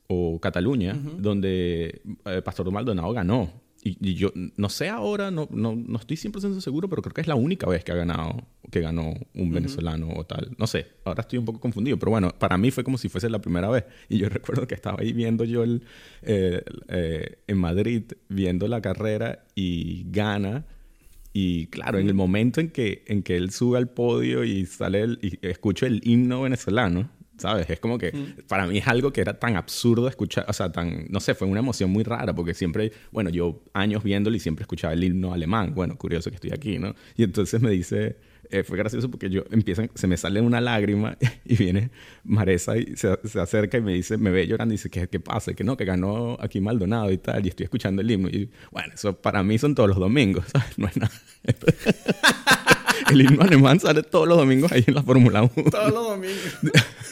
[0.09, 3.65] o Cataluña, donde eh, Pastor Maldonado ganó.
[3.87, 7.27] Y, yo no sé ahora, no, no, no estoy 100% seguro, pero creo que es
[7.27, 10.55] la única vez que ha ganado, que ganó un venezolano o tal.
[10.59, 13.29] No sé, ahora estoy un poco confundido, pero bueno, para mí fue como si fuese
[13.29, 13.85] la primera vez.
[14.09, 15.83] Y yo recuerdo que estaba ahí viendo yo el,
[16.23, 20.65] eh, eh, en Madrid, viendo la carrera y gana.
[21.35, 25.03] Y claro, en el momento en que, en que él sube al podio y sale
[25.03, 27.69] el, y escucho el himno venezolano, ¿sabes?
[27.71, 28.13] Es como que
[28.49, 31.49] para mí es algo que era tan absurdo escuchar, o sea, tan, no sé, fue
[31.49, 35.33] una emoción muy rara porque siempre, bueno, yo años viéndolo y siempre escuchaba el himno
[35.33, 36.95] alemán, bueno, curioso que estoy aquí, ¿no?
[37.17, 38.17] Y entonces me dice,
[38.51, 41.91] eh, fue gracioso porque yo empieza, se me sale una lágrima y viene
[42.25, 45.55] Maresa y se, acerca y me dice, me ve llorando y dice, ¿qué, qué pasa?
[45.55, 48.29] Que no, que ganó aquí Maldonado y tal, y estoy escuchando el himno.
[48.29, 50.79] Y bueno, eso para mí son todos los domingos, ¿sabes?
[50.79, 51.13] No es nada.
[53.11, 55.71] el himno alemán sale todos los domingos ahí en la Fórmula 1.
[55.71, 56.59] Todos los domingos.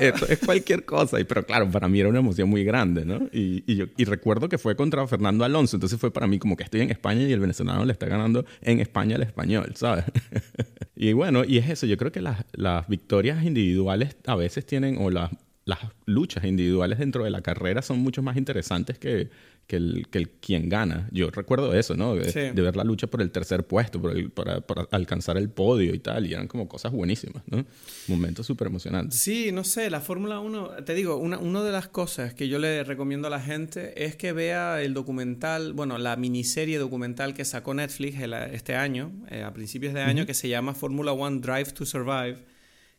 [0.00, 1.20] Esto es cualquier cosa.
[1.20, 3.28] Y, pero claro, para mí era una emoción muy grande, ¿no?
[3.32, 5.76] Y, y, yo, y recuerdo que fue contra Fernando Alonso.
[5.76, 8.44] Entonces fue para mí como que estoy en España y el venezolano le está ganando
[8.62, 10.04] en España al español, ¿sabes?
[10.96, 11.86] y bueno, y es eso.
[11.86, 15.30] Yo creo que las, las victorias individuales a veces tienen, o las
[15.64, 19.30] las luchas individuales dentro de la carrera son mucho más interesantes que,
[19.70, 21.08] que el, que el quien gana.
[21.12, 22.16] Yo recuerdo eso, ¿no?
[22.16, 26.00] De, ver la lucha por el tercer puesto, por, el, por, alcanzar el podio y
[26.00, 27.64] tal, y eran como cosas buenísimas, ¿no?
[28.08, 29.20] Momentos súper emocionantes.
[29.20, 32.58] Sí, no sé, la Fórmula 1, te digo, una, una de las cosas que yo
[32.58, 37.44] le recomiendo a la gente es que vea el documental, bueno, la miniserie documental que
[37.44, 38.16] sacó Netflix
[38.52, 42.38] este año, eh, a principios de año, que se llama Fórmula 1 Drive to Survive,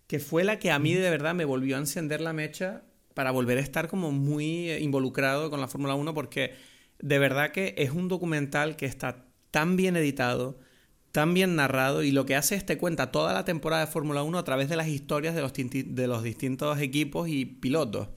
[0.08, 3.32] que fue la que a mí de verdad me volvió a encender la mecha para
[3.32, 6.54] volver a estar como muy eh, involucrado con la Fórmula 1 porque
[7.00, 10.60] de verdad que es un documental que está tan bien editado,
[11.12, 14.24] tan bien narrado y lo que hace es te cuenta toda la temporada de Fórmula
[14.24, 18.08] 1 a través de las historias de los, de los distintos equipos y pilotos.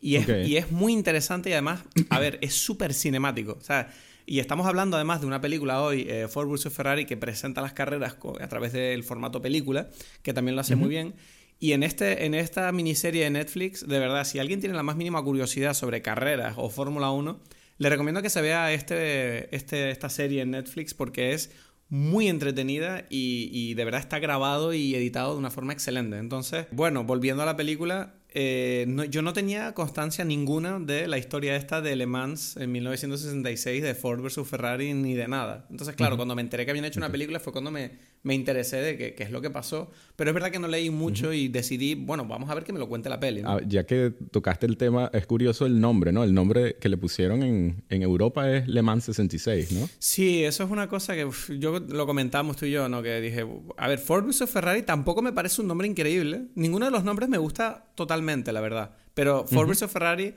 [0.00, 3.58] Y es, y es muy interesante y además, a ver, es súper cinemático.
[3.60, 3.92] O sea,
[4.24, 6.72] y estamos hablando además de una película hoy, eh, Ford vs.
[6.72, 9.90] Ferrari, que presenta las carreras a través del formato película,
[10.22, 11.14] que también lo hace muy bien.
[11.62, 14.96] Y en, este, en esta miniserie de Netflix, de verdad, si alguien tiene la más
[14.96, 17.38] mínima curiosidad sobre carreras o Fórmula 1,
[17.76, 21.52] le recomiendo que se vea este, este, esta serie en Netflix porque es
[21.90, 26.16] muy entretenida y, y, de verdad está grabado y editado de una forma excelente.
[26.16, 31.56] Entonces, bueno, volviendo a la película, eh, yo no tenía constancia ninguna de la historia
[31.56, 35.66] esta de Le Mans en 1966 de Ford versus Ferrari ni de nada.
[35.70, 38.76] Entonces, claro, cuando me enteré que habían hecho una película fue cuando me, me interesé
[38.76, 39.90] de qué, es lo que pasó.
[40.16, 42.78] Pero es verdad que no leí mucho y decidí, bueno, vamos a ver que me
[42.78, 43.42] lo cuente la peli.
[43.44, 46.22] Ah, ya que tocaste el tema, es curioso el nombre, ¿no?
[46.22, 49.88] El nombre que le pusieron en, en Europa es Le Mans 66, ¿no?
[49.98, 53.02] Sí, eso es una cosa que yo lo comentamos tú y yo, ¿no?
[53.02, 56.48] Que dije, a ver, Ford versus Ferrari tampoco me parece un nombre increíble.
[56.54, 58.19] Ninguno de los nombres me gusta totalmente,
[58.52, 58.92] la verdad.
[59.14, 60.34] Pero Ford versus Ferrari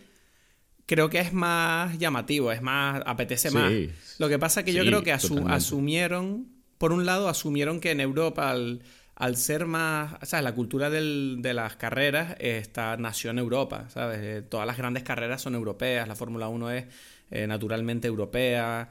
[0.85, 3.71] creo que es más llamativo, es más, apetece más.
[4.19, 8.01] Lo que pasa es que yo creo que asumieron por un lado, asumieron que en
[8.01, 8.81] Europa, al,
[9.15, 10.43] al ser más, ¿sabes?
[10.43, 14.19] La cultura del, de las carreras está, nació en Europa, ¿sabes?
[14.21, 16.85] Eh, todas las grandes carreras son europeas, la Fórmula 1 es
[17.31, 18.89] eh, naturalmente europea.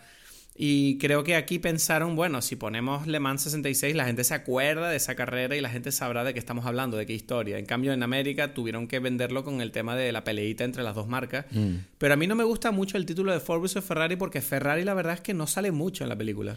[0.54, 4.90] Y creo que aquí pensaron, bueno, si ponemos Le Mans 66, la gente se acuerda
[4.90, 7.58] de esa carrera y la gente sabrá de qué estamos hablando, de qué historia.
[7.58, 10.94] En cambio, en América tuvieron que venderlo con el tema de la peleita entre las
[10.94, 11.46] dos marcas.
[11.50, 11.76] Mm.
[11.96, 14.84] Pero a mí no me gusta mucho el título de Ford vs Ferrari porque Ferrari
[14.84, 16.56] la verdad es que no sale mucho en la película.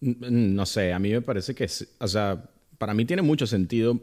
[0.00, 2.44] No sé, a mí me parece que, o sea,
[2.78, 4.00] para mí tiene mucho sentido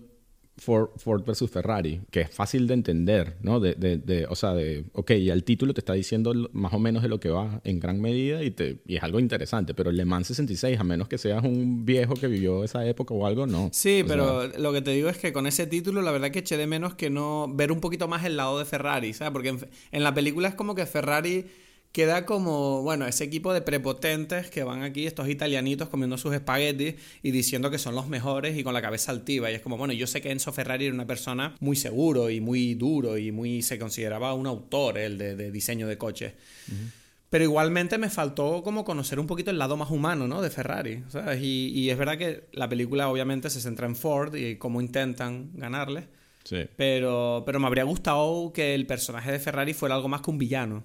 [0.59, 3.59] Ford, Ford, versus Ferrari, que es fácil de entender, ¿no?
[3.59, 7.03] De, de, o sea, de, ok, ya el título te está diciendo más o menos
[7.03, 9.97] de lo que va en gran medida y, te, y es algo interesante, pero el
[9.97, 13.47] Le Mans 66, a menos que seas un viejo que vivió esa época o algo,
[13.47, 13.69] no.
[13.71, 16.57] Sí, pero lo que te digo es que con ese título, la verdad que eché
[16.57, 19.31] de menos que no ver un poquito más el lado de Ferrari, ¿sabes?
[19.31, 19.57] Porque
[19.91, 21.45] en la película es como que Ferrari
[21.91, 26.95] queda como, bueno, ese equipo de prepotentes que van aquí, estos italianitos comiendo sus espaguetis
[27.23, 29.49] y diciendo que son los mejores y con la cabeza altiva.
[29.51, 32.41] Y es como, bueno, yo sé que Enzo Ferrari era una persona muy seguro y
[32.41, 36.33] muy duro y muy se consideraba un autor, el de, diseño de coches.
[37.29, 40.41] Pero igualmente me faltó como conocer un poquito el lado más humano, ¿no?
[40.41, 41.03] De Ferrari.
[41.39, 45.51] Y, y, es verdad que la película obviamente se centra en Ford y cómo intentan
[45.53, 46.07] ganarle.
[46.43, 46.65] Sí.
[46.75, 50.39] Pero, pero me habría gustado que el personaje de Ferrari fuera algo más que un
[50.39, 50.83] villano.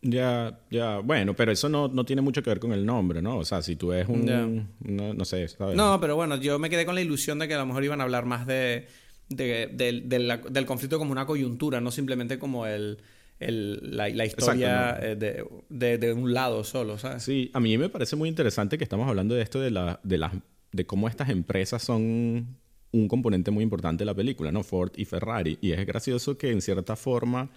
[0.00, 3.38] Ya, ya, bueno, pero eso no, no, tiene mucho que ver con el nombre, ¿no?
[3.38, 4.68] O sea, si tú eres un...
[4.80, 5.76] No, sé, ¿sabes?
[5.76, 8.00] No, pero bueno, yo me quedé con la ilusión de que a lo mejor iban
[8.00, 8.86] a hablar más de,
[9.28, 12.98] del conflicto como una coyuntura, no simplemente como el,
[13.40, 15.16] la, historia eh,
[15.68, 17.24] de, un lado solo, ¿sabes?
[17.24, 20.18] Sí, a mí me parece muy interesante que estamos hablando de esto de, la, de,
[20.18, 20.32] la,
[20.72, 22.56] de cómo estas empresas son
[22.90, 24.62] un componente muy importante de la película, ¿no?
[24.62, 25.58] Ford y Ferrari.
[25.60, 27.50] Y es gracioso que en cierta forma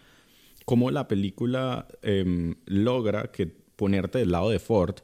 [0.66, 4.96] cómo la película em, logra que ponerte del lado de Ford,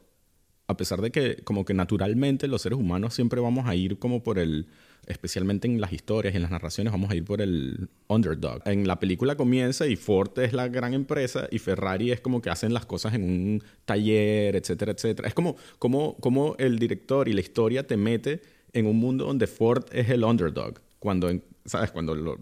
[0.66, 4.22] a pesar de que como que naturalmente los seres humanos siempre vamos a ir como
[4.22, 4.66] por el,
[5.06, 8.60] especialmente en las historias, en las narraciones, vamos a ir por el underdog.
[8.66, 12.50] En la película comienza y Ford es la gran empresa y Ferrari es como que
[12.50, 15.26] hacen las cosas en un taller, etcétera, etcétera.
[15.26, 18.42] Es como, como, como el director y la historia te mete
[18.74, 20.80] en un mundo donde Ford es el underdog.
[20.98, 21.30] Cuando
[21.68, 21.90] ¿sabes?
[21.90, 22.32] Cuando no,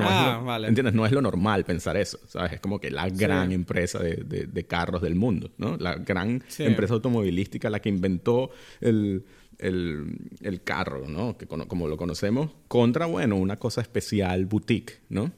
[0.00, 0.68] ah, es lo, vale.
[0.68, 0.94] ¿entiendes?
[0.94, 2.54] No es lo normal pensar eso, ¿sabes?
[2.54, 5.76] Es como que la gran empresa de, de, carros del mundo, ¿no?
[5.76, 9.24] La gran empresa automovilística, la que inventó el,
[9.58, 11.36] el, el carro, ¿no?
[11.36, 15.30] Que como lo conocemos, contra, bueno, una cosa especial boutique, ¿no?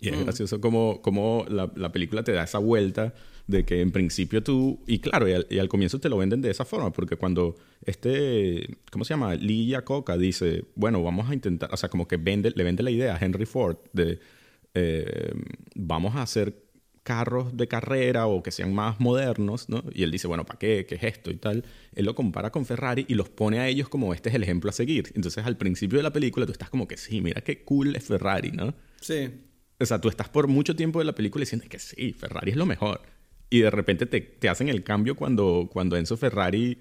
[0.00, 0.24] Y es mm.
[0.24, 3.14] gracioso como, como la, la película te da esa vuelta
[3.46, 6.64] de que en principio tú, y claro, y al, comienzo te lo venden de esa
[6.64, 9.34] forma, porque cuando este, ¿cómo se llama?
[9.34, 12.90] Lee Iacocca dice, bueno, vamos a intentar, o sea, como que vende, le vende la
[12.90, 14.18] idea a Henry Ford de,
[14.74, 15.32] eh,
[15.74, 16.66] vamos a hacer
[17.04, 19.84] carros de carrera o que sean más modernos, ¿no?
[19.92, 20.86] Y él dice, bueno, ¿para qué?
[20.88, 21.30] ¿Qué es esto?
[21.30, 21.64] Y tal.
[21.94, 24.70] Él lo compara con Ferrari y los pone a ellos como este es el ejemplo
[24.70, 25.12] a seguir.
[25.14, 28.02] Entonces, al principio de la película tú estás como que sí, mira qué cool es
[28.02, 28.74] Ferrari, ¿no?
[29.00, 29.30] Sí.
[29.78, 32.56] O sea, tú estás por mucho tiempo de la película diciendo que sí, Ferrari es
[32.56, 33.02] lo mejor
[33.50, 36.78] y de repente te, te, hacen el cambio cuando, cuando Enzo Ferrari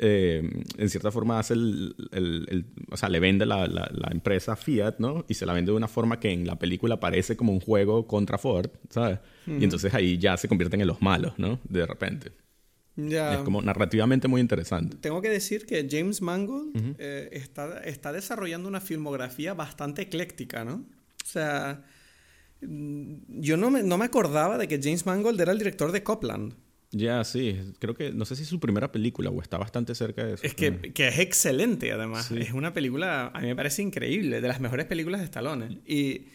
[0.00, 4.98] eh, en cierta forma hace el, el, o sea, le vende la, la, empresa Fiat,
[4.98, 5.24] ¿no?
[5.28, 8.06] Y se la vende de una forma que en la película parece como un juego
[8.06, 9.18] contra Ford, ¿sabes?
[9.46, 11.58] Y entonces ahí ya se convierten en los malos, ¿no?
[11.68, 12.30] De repente.
[12.94, 13.34] Ya.
[13.34, 14.96] Es como narrativamente muy interesante.
[15.00, 20.74] Tengo que decir que James Mangold eh, está, está desarrollando una filmografía bastante ecléctica, ¿no?
[20.74, 21.84] O sea,
[22.60, 26.54] yo no me, no me acordaba de que James Mangold era el director de Copland.
[26.90, 27.56] Ya, sí.
[27.78, 30.44] Creo que, no sé si es su primera película o está bastante cerca de eso.
[30.44, 32.30] Es que, que es excelente, además.
[32.30, 35.80] Es una película, a mí me parece increíble, de las mejores películas de Stallone.
[35.86, 36.26] Y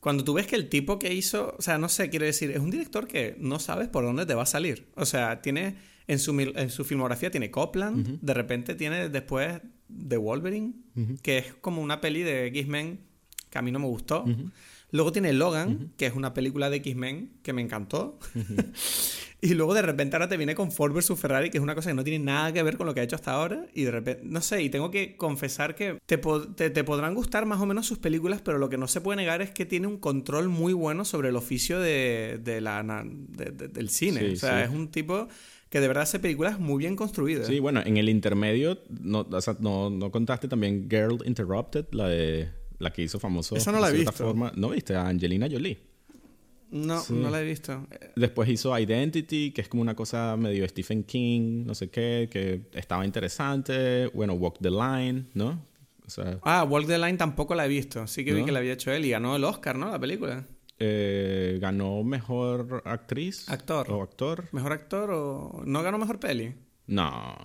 [0.00, 2.60] cuando tú ves que el tipo que hizo, o sea, no sé, quiero decir, es
[2.60, 4.86] un director que no sabes por dónde te va a salir.
[4.94, 5.76] O sea, tiene,
[6.06, 9.60] en su, en su filmografía tiene Copland, de repente tiene después
[10.08, 10.74] The Wolverine,
[11.22, 13.00] que es como una peli de X-Men
[13.50, 14.24] que a mí no me gustó.
[14.90, 18.18] Luego tiene Logan, que es una película de X-Men que me encantó.
[19.42, 21.90] y luego de repente ahora te viene con Ford vs Ferrari, que es una cosa
[21.90, 23.66] que no tiene nada que ver con lo que ha hecho hasta ahora.
[23.74, 27.60] Y de repente, no sé, y tengo que confesar que te, te, podrán gustar más
[27.60, 29.98] o menos sus películas, pero lo que no se puede negar es que tiene un
[29.98, 34.32] control muy bueno sobre el oficio de, de la, del cine.
[34.32, 35.28] o sea, es un tipo
[35.68, 37.46] que de verdad hace películas muy bien construidas.
[37.46, 39.26] Sí, bueno, en el intermedio, no,
[39.60, 43.56] no, no contaste también Girl Interrupted, la de la que hizo famoso.
[43.56, 44.12] Esa no la he visto.
[44.12, 44.52] Forma.
[44.56, 44.94] ¿No viste?
[44.94, 45.78] A Angelina Jolie.
[46.70, 47.86] No, no la he visto.
[48.14, 52.62] Después hizo Identity, que es como una cosa medio Stephen King, no sé qué, que
[52.78, 54.08] estaba interesante.
[54.08, 55.64] Bueno, Walk the Line, ¿no?
[56.42, 58.06] ah, Walk the Line tampoco la he visto.
[58.06, 59.90] Sí que vi que la había hecho él y ganó el Oscar, ¿no?
[59.90, 60.46] La película.
[60.78, 63.48] Eh, ganó mejor actriz.
[63.48, 63.90] Actor.
[63.90, 64.44] O actor.
[64.52, 65.62] Mejor actor o.
[65.64, 66.54] ¿No ganó mejor peli?
[66.86, 67.36] No.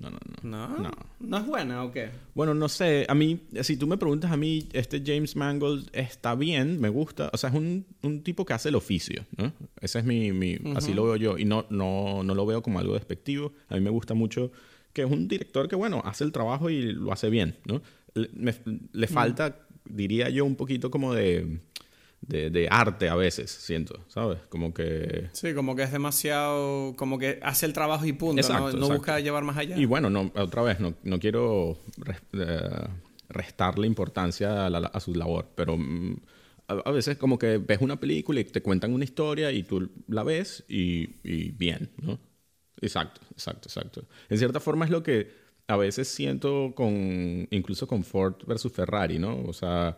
[0.00, 0.68] No, no, ¿No?
[0.68, 0.78] no.
[0.82, 0.90] No.
[1.20, 2.10] ¿No es buena o qué?
[2.34, 6.34] Bueno, no sé, a mí, si tú me preguntas a mí, este James Mangold está
[6.34, 9.52] bien, me gusta, o sea, es un, un tipo que hace el oficio, ¿no?
[9.80, 12.78] Ese es mi, mi así lo veo yo, y no, no, no lo veo como
[12.78, 14.50] algo despectivo, a mí me gusta mucho
[14.92, 17.82] que es un director que, bueno, hace el trabajo y lo hace bien, ¿no?
[18.14, 18.54] Le, me-
[18.92, 21.60] le falta, diría yo, un poquito como de,
[22.20, 24.38] de, de arte a veces, siento, ¿sabes?
[24.48, 25.28] Como que...
[25.32, 26.94] Sí, como que es demasiado...
[26.96, 28.94] Como que hace el trabajo y punto, Exacto, no, no exacto.
[28.94, 29.76] busca llevar más allá.
[29.78, 31.78] Y bueno, no, otra vez, no, no quiero
[32.34, 32.88] eh,
[33.28, 36.16] restarle importancia a, la- a su labor, pero mm,
[36.68, 39.90] a, a veces como que ves una película y te cuentan una historia y tú
[40.08, 42.18] la ves y, y bien, ¿no?
[42.80, 44.04] Exacto, exacto, exacto.
[44.28, 45.30] En cierta forma es lo que
[45.68, 49.42] a veces siento con, incluso con Ford versus Ferrari, ¿no?
[49.44, 49.96] O sea,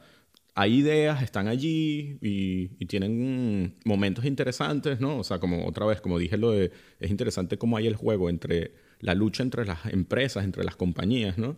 [0.54, 5.18] hay ideas, están allí y, y tienen momentos interesantes, ¿no?
[5.18, 8.28] O sea, como otra vez, como dije, lo de, es interesante cómo hay el juego
[8.28, 11.56] entre la lucha entre las empresas, entre las compañías, ¿no?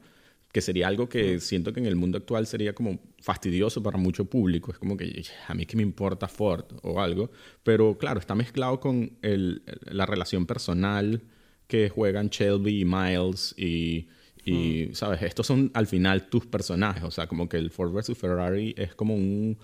[0.52, 4.26] Que sería algo que siento que en el mundo actual sería como fastidioso para mucho
[4.26, 4.70] público.
[4.70, 7.30] Es como que a mí que me importa Ford o algo.
[7.64, 11.22] Pero claro, está mezclado con el- la relación personal
[11.66, 14.06] que juegan Shelby y Miles y,
[14.44, 15.22] y, ¿sabes?
[15.22, 17.02] Estos son al final tus personajes.
[17.04, 19.58] O sea, como que el Ford versus Ferrari es como un...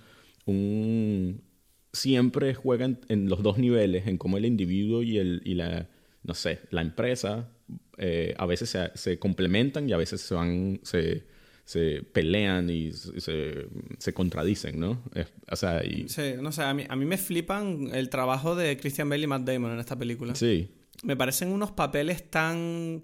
[0.47, 1.43] un
[1.93, 5.89] siempre juegan en los dos niveles, en cómo el individuo y, el, y la,
[6.23, 7.49] no sé, la empresa
[7.99, 11.25] eh, a veces se, se complementan y a veces se van, se,
[11.65, 13.67] se pelean y se, se-
[13.99, 15.03] se contradicen, ¿no?
[15.17, 18.55] Es- o sea, y, Sí, no sé, a mí, a mí me flipan el trabajo
[18.55, 20.37] de Christian Bale y Matt Damon en esta película.
[20.37, 20.69] sí,
[21.03, 23.03] Me parecen unos papeles tan...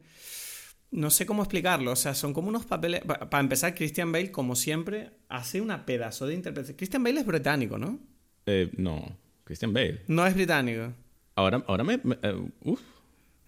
[0.91, 3.03] No sé cómo explicarlo, o sea, son como unos papeles...
[3.05, 6.77] pa- Para empezar, Christian Bale, como siempre, hace una pedazo de interpretación.
[6.77, 7.99] Christian Bale es británico, ¿no?
[8.47, 10.03] eh, no, Christian Bale.
[10.07, 10.93] No es británico.
[11.35, 12.81] Ahora, ahora me, me- eh, uf,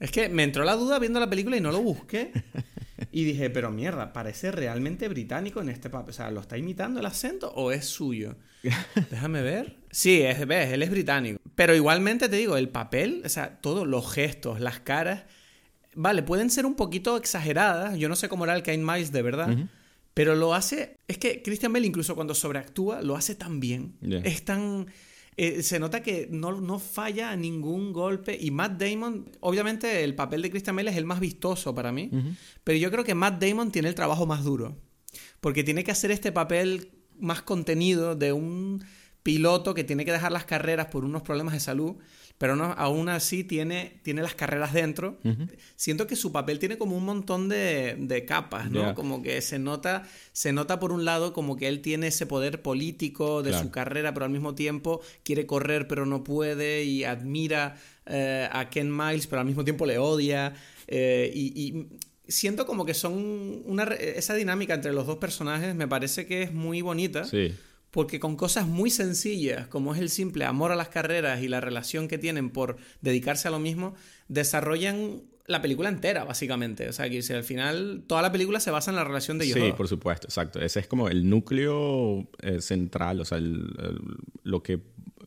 [0.01, 2.33] Es que me entró la duda viendo la película y no lo busqué.
[3.13, 6.11] Y dije, pero mierda, parece realmente británico en este papel.
[6.11, 8.37] O sea, ¿lo está imitando el acento o es suyo?
[9.11, 9.77] Déjame ver.
[9.91, 11.41] Sí, es, ves, él es británico.
[11.55, 15.25] Pero igualmente te digo, el papel, o sea, todos los gestos, las caras,
[15.99, 17.99] vale, pueden ser un poquito exageradas.
[17.99, 19.57] Yo no sé cómo era el Kane Miles de verdad.
[20.15, 20.97] Pero lo hace.
[21.07, 23.97] Es que Christian Bale, incluso cuando sobreactúa, lo hace tan bien.
[24.25, 24.87] Es tan.
[25.37, 28.37] eh, se nota que no, no falla a ningún golpe.
[28.41, 32.11] Y Matt Damon, obviamente, el papel de Christian Bale es el más vistoso para mí.
[32.65, 34.77] Pero yo creo que Matt Damon tiene el trabajo más duro.
[35.41, 38.83] Porque tiene que hacer este papel más contenido de un
[39.23, 41.97] piloto que tiene que dejar las carreras por unos problemas de salud,
[42.39, 45.19] pero no, aún así tiene, tiene las carreras dentro.
[45.77, 48.95] Siento que su papel tiene como un montón de, de capas, ¿no?
[48.95, 52.63] Como que se nota, se nota por un lado como que él tiene ese poder
[52.63, 53.65] político de Claro.
[53.65, 58.71] su carrera, pero al mismo tiempo quiere correr pero no puede y admira eh, a
[58.71, 60.55] Ken Miles, pero al mismo tiempo le odia.
[60.87, 61.87] eh, y, y
[62.29, 66.53] siento como que son una esa dinámica entre los dos personajes me parece que es
[66.53, 67.25] muy bonita.
[67.25, 67.55] sí.
[67.91, 71.61] Porque con cosas muy sencillas, como es el simple amor a las carreras y la
[71.61, 73.95] relación que tienen por dedicarse a lo mismo,
[74.29, 76.87] desarrollan la película entera, básicamente.
[76.91, 79.47] O sea, que si al final toda la película se basa en la relación de
[79.47, 79.55] ellos.
[79.59, 79.75] Sí, dos.
[79.77, 80.61] por supuesto, exacto.
[80.61, 84.01] Ese es como el núcleo eh, central, o sea, el- el-
[84.43, 84.81] lo que,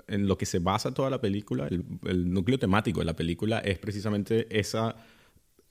[0.07, 3.57] en lo que se basa toda la película, el, el núcleo temático de la película
[3.59, 4.95] es precisamente esa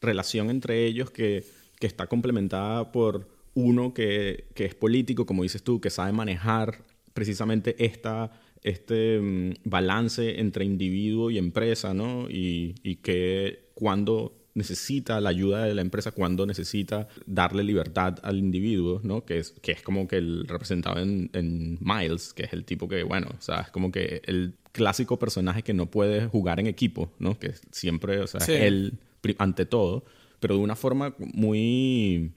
[0.00, 1.44] relación entre ellos que,
[1.78, 6.84] que está complementada por uno que, que es político, como dices tú, que sabe manejar
[7.14, 8.30] precisamente esta,
[8.62, 12.28] este mm, balance entre individuo y empresa, ¿no?
[12.30, 18.36] Y, y que cuando necesita la ayuda de la empresa, cuando necesita darle libertad al
[18.38, 19.24] individuo, ¿no?
[19.24, 22.88] Que es, que es como que el representado en, en Miles, que es el tipo
[22.88, 26.66] que, bueno, o sea, es como que el clásico personaje que no puede jugar en
[26.66, 27.38] equipo, ¿no?
[27.38, 28.52] Que siempre, o sea, Sí.
[28.52, 28.98] él
[29.38, 30.04] ante todo,
[30.40, 32.32] pero de una forma muy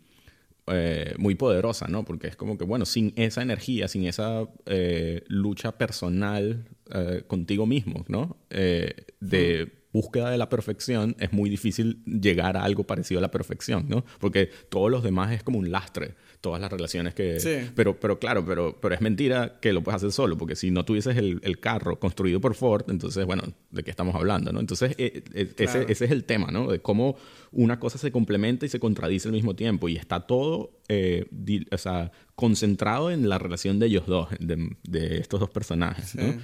[0.68, 2.06] eh, muy poderosa, ¿no?
[2.06, 7.66] Porque es como que, bueno, sin esa energía, sin esa eh, lucha personal eh, contigo
[7.66, 8.38] mismo, ¿no?
[8.50, 13.88] De búsqueda de la perfección, es muy difícil llegar a algo parecido a la perfección,
[13.90, 14.06] ¿no?
[14.20, 17.40] Porque todos los demás es como un lastre, todas las relaciones que...
[17.40, 17.72] Sí.
[17.74, 20.84] Pero, pero claro, pero, pero es mentira que lo puedes hacer solo, porque si no
[20.84, 24.60] tuvieses el, el carro construido por Ford, entonces, bueno, ¿de qué estamos hablando, no?
[24.60, 25.80] Entonces, eh, eh, Claro.
[25.84, 26.70] ese, ese es el tema, ¿no?
[26.70, 27.16] De cómo
[27.54, 29.88] una cosa se complementa y se contradice al mismo tiempo.
[29.88, 34.76] Y está todo eh, di- o sea, concentrado en la relación de ellos dos, de,
[34.84, 36.24] de estos dos personajes, ¿no?
[36.34, 36.40] Sí.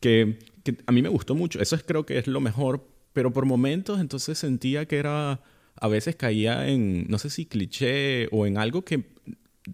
[0.00, 1.58] Que, que a mí me gustó mucho.
[1.60, 2.86] Eso es, creo que es lo mejor.
[3.14, 5.40] Pero por momentos entonces sentía que era...
[5.80, 9.04] A veces caía en, no sé si cliché o en algo que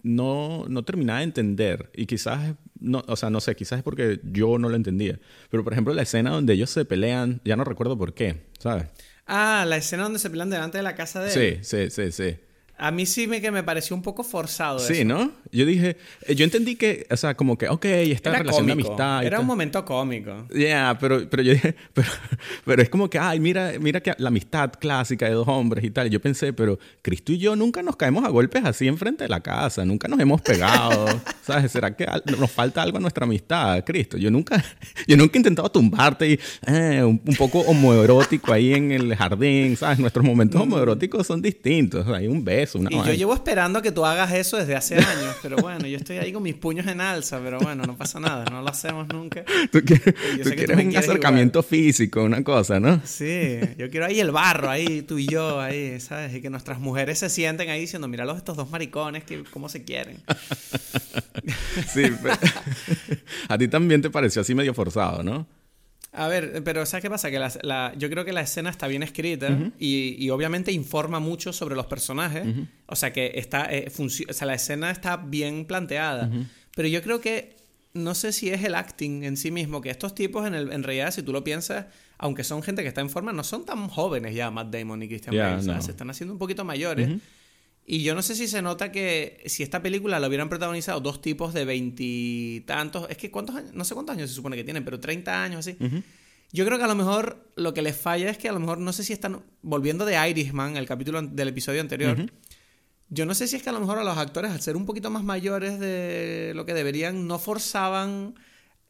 [0.02, 1.90] no, no terminaba de entender.
[1.94, 5.18] Y quizás, no, o sea, no sé, quizás es porque yo no lo entendía.
[5.50, 8.86] Pero por ejemplo, la escena donde ellos se pelean, ya no recuerdo por qué, ¿sabes?
[9.26, 11.60] Ah, la escena donde se pelean delante de la casa de él.
[11.62, 12.36] Sí, sí, sí, sí.
[12.76, 14.78] A mí sí me, que me pareció un poco forzado.
[14.80, 15.04] Sí, eso.
[15.04, 15.32] ¿no?
[15.52, 15.96] Yo dije,
[16.26, 18.88] eh, yo entendí que, o sea, como que, ok, esta Era relación cómico.
[18.88, 19.24] de amistad.
[19.24, 20.46] Era un momento cómico.
[20.52, 22.08] Ya, pero, pero yo dije, pero,
[22.64, 25.90] pero es como que, ay, mira, mira que la amistad clásica de dos hombres y
[25.90, 26.10] tal.
[26.10, 29.40] Yo pensé, pero Cristo y yo nunca nos caemos a golpes así enfrente de la
[29.40, 31.06] casa, nunca nos hemos pegado,
[31.42, 31.70] ¿sabes?
[31.70, 32.06] ¿Será que
[32.38, 34.18] nos falta algo a nuestra amistad, Cristo?
[34.18, 34.62] Yo nunca,
[35.06, 39.76] yo nunca he intentado tumbarte y eh, un, un poco homoerótico ahí en el jardín,
[39.76, 40.00] ¿sabes?
[40.00, 44.04] Nuestros momentos homoeróticos son distintos, hay un beso, una Y yo llevo esperando que tú
[44.06, 47.40] hagas eso desde hace años, pero bueno, yo estoy ahí con mis puños en alza,
[47.42, 49.44] pero bueno, no pasa nada, no lo hacemos nunca.
[49.72, 53.00] Tú quieres, tú tú un quieres acercamiento físico, una cosa, ¿no?
[53.04, 56.34] Sí, yo quiero ahí el barro, ahí tú y yo, ahí, ¿sabes?
[56.34, 59.84] Y que nuestras mujeres se sienten ahí diciendo, míralos estos dos maricones, que cómo se
[59.84, 60.22] quieren.
[61.92, 62.36] Sí, pero-
[63.48, 65.46] a ti también te pareció así medio forzado, ¿no?
[66.16, 67.30] A ver, pero ¿sabes qué pasa?
[67.30, 69.48] Que la, la- yo creo que la escena está bien escrita
[69.78, 72.46] y, y obviamente informa mucho sobre los personajes.
[72.86, 76.30] O sea, que está, eh, o sea, la escena está bien planteada.
[76.76, 77.56] Pero yo creo que
[77.94, 80.82] no sé si es el acting en sí mismo, que estos tipos en, el- en
[80.82, 81.86] realidad, si tú lo piensas,
[82.18, 85.08] aunque son gente que está en forma, no son tan jóvenes ya Matt Damon y
[85.08, 85.62] Christian Ya, Bale.
[85.74, 85.82] no.
[85.82, 87.08] Se están haciendo un poquito mayores.
[87.86, 91.20] Y yo no sé si se nota que si esta película la hubieran protagonizado dos
[91.20, 94.84] tipos de veintitantos, es que cuántos años, no sé cuántos años se supone que tienen,
[94.84, 95.76] pero 30 años así.
[96.50, 98.78] Yo creo que a lo mejor lo que les falla es que a lo mejor
[98.78, 102.30] no sé si están volviendo de Irishman, el capítulo del episodio anterior.
[103.10, 104.86] Yo no sé si es que a lo mejor a los actores al ser un
[104.86, 108.34] poquito más mayores de lo que deberían no forzaban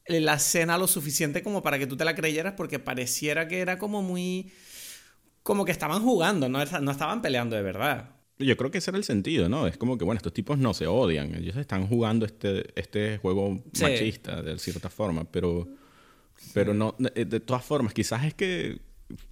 [0.06, 3.78] la escena lo suficiente como para que tú te la creyeras porque pareciera que era
[3.78, 4.52] como muy
[5.42, 8.13] como que estaban jugando, no, no estaban peleando de verdad.
[8.44, 9.66] Yo creo que ese era el sentido, ¿no?
[9.66, 11.34] Es como que, bueno, estos tipos no se odian.
[11.34, 13.82] Ellos están jugando este, este juego Sí.
[13.82, 15.68] machista, de cierta forma, pero,
[16.52, 18.78] pero no, de, de todas formas, quizás es que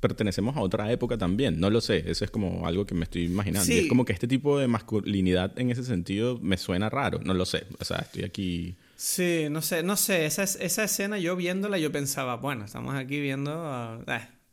[0.00, 1.58] pertenecemos a otra época también.
[1.58, 3.64] No lo sé, eso es como algo que me estoy imaginando.
[3.70, 3.78] Y Sí.
[3.80, 7.20] es como que este tipo de masculinidad en ese sentido me suena raro.
[7.24, 7.64] No lo sé.
[7.80, 8.76] O sea, estoy aquí...
[8.96, 12.94] Sí, no sé, no sé, esa, es- esa escena yo viéndola yo pensaba, bueno, estamos
[12.94, 13.98] aquí viendo ah,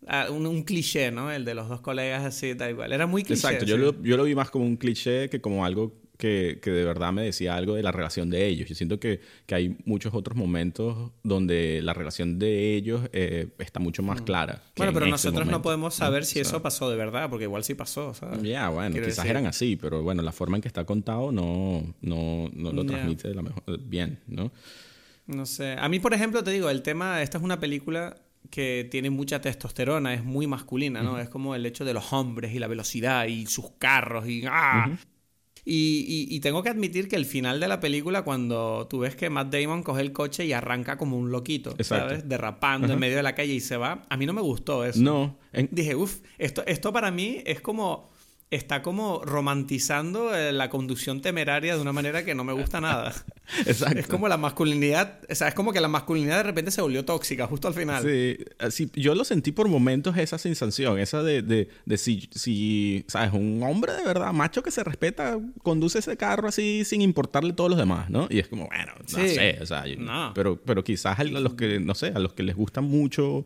[0.10, 1.32] ah, un, un cliché, ¿no?
[1.32, 2.91] El de los dos colegas así, tal igual.
[2.91, 3.39] Era muy cliché.
[3.47, 6.70] Exacto, yo, lo, yo lo vi más como un cliché que como algo que, que
[6.72, 8.68] de verdad me decía algo de la relación de ellos.
[8.68, 13.80] Yo siento que, que hay muchos otros momentos donde la relación de ellos eh, está
[13.80, 14.55] mucho más clara.
[14.55, 14.72] Mm.
[14.76, 16.26] Bueno, en pero este nosotros no podemos saber ¿no?
[16.26, 18.43] si O sea, eso pasó de verdad, porque igual sí pasó, ¿sabes?
[18.43, 21.32] Ya, bueno, Quiero quizás decir- eran así, pero bueno, la forma en que está contado
[21.32, 24.51] no, no, no lo transmite de la mejor, bien, ¿no?
[25.26, 25.78] No sé.
[25.80, 28.18] A mí, por ejemplo, te digo, el tema, esta es una película
[28.50, 31.20] que tiene mucha testosterona, es muy masculina, ¿no?
[31.20, 34.98] Es como el hecho de los hombres y la velocidad y sus carros y ¡ah!
[35.66, 39.16] Y, y- y tengo que admitir que el final de la película, cuando tú ves
[39.16, 42.10] que Matt Damon coge el coche y arranca como un loquito, Exacto.
[42.10, 42.28] ¿sabes?
[42.30, 45.00] Derrapando en medio de la calle y se va, a mí no me gustó eso.
[45.02, 48.10] No, en- Dije, uff, esto, esto para mí es como.
[48.52, 53.14] Está como romantizando eh, la conducción temeraria de una manera que no me gusta nada.
[53.68, 54.00] exacto.
[54.00, 57.06] Es como la masculinidad, o sea, es como que la masculinidad de repente se volvió
[57.06, 58.02] tóxica justo al final.
[58.04, 63.06] Sí, así, yo lo sentí por momentos esa sensación, esa de, de, de si, si,
[63.08, 63.34] ¿sabes?
[63.34, 67.70] Un hombre de verdad, macho que se respeta, conduce ese carro así sin importarle todos
[67.70, 68.26] los demás, ¿no?
[68.32, 69.30] Y es como, bueno, no Sí.
[69.30, 70.32] sé, o sea, yo- No.
[70.34, 73.45] pero, pero quizás a los que, no sé, a los que les gusta mucho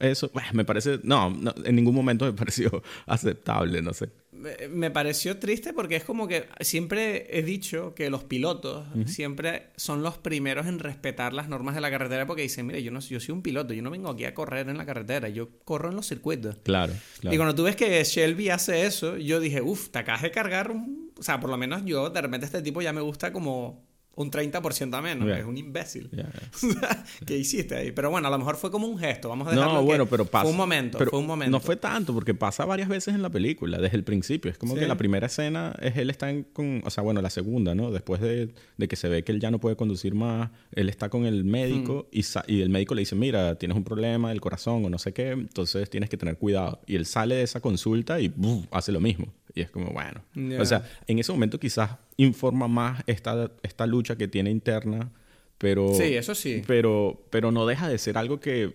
[0.00, 4.08] eso, me parece, no, no, en ningún momento me pareció aceptable, no sé.
[4.32, 9.66] Me- Me pareció triste porque es como que siempre he dicho que los pilotos siempre
[9.76, 13.00] son los primeros en respetar las normas de la carretera porque dicen, mire, yo no
[13.00, 15.90] yo soy un piloto, yo no vengo aquí a correr en la carretera, yo corro
[15.90, 16.56] en los circuitos.
[16.62, 17.34] Claro, claro.
[17.34, 20.70] Y cuando tú ves que Shelby hace eso, yo dije, uff, te acabas de cargar
[20.70, 21.10] un...
[21.18, 23.84] O sea, por lo menos yo, de repente este tipo ya me gusta como
[24.22, 26.10] un 30% a menos, es un imbécil.
[26.52, 27.92] Sea, ¿Qué hiciste ahí?
[27.92, 30.06] Pero bueno, a lo mejor fue como un gesto, vamos a dejarlo No, que bueno,
[30.06, 30.42] pero pasa.
[30.42, 31.50] Fue un momento, pero fue un momento.
[31.50, 34.50] No fue tanto, porque pasa varias veces en la película, desde el principio.
[34.50, 34.80] Es como Sí.
[34.80, 36.82] que la primera escena es él está en- con.
[36.84, 37.90] O sea, bueno, la segunda, ¿no?
[37.90, 41.08] Después de, de que se ve que él ya no puede conducir más, él está
[41.08, 44.40] con el médico y, sa- y el médico le dice: Mira, tienes un problema del
[44.40, 46.80] corazón o no sé qué, entonces tienes que tener cuidado.
[46.86, 48.66] Y él sale de esa consulta y ¡buf!
[48.70, 49.32] hace lo mismo.
[49.54, 50.22] Y es como, bueno.
[50.60, 55.10] O sea, en ese momento quizás informa más esta, esta lucha que tiene interna,
[55.58, 55.92] pero.
[55.94, 56.62] Sí, eso sí.
[56.66, 58.72] Pero, pero no deja de ser algo que,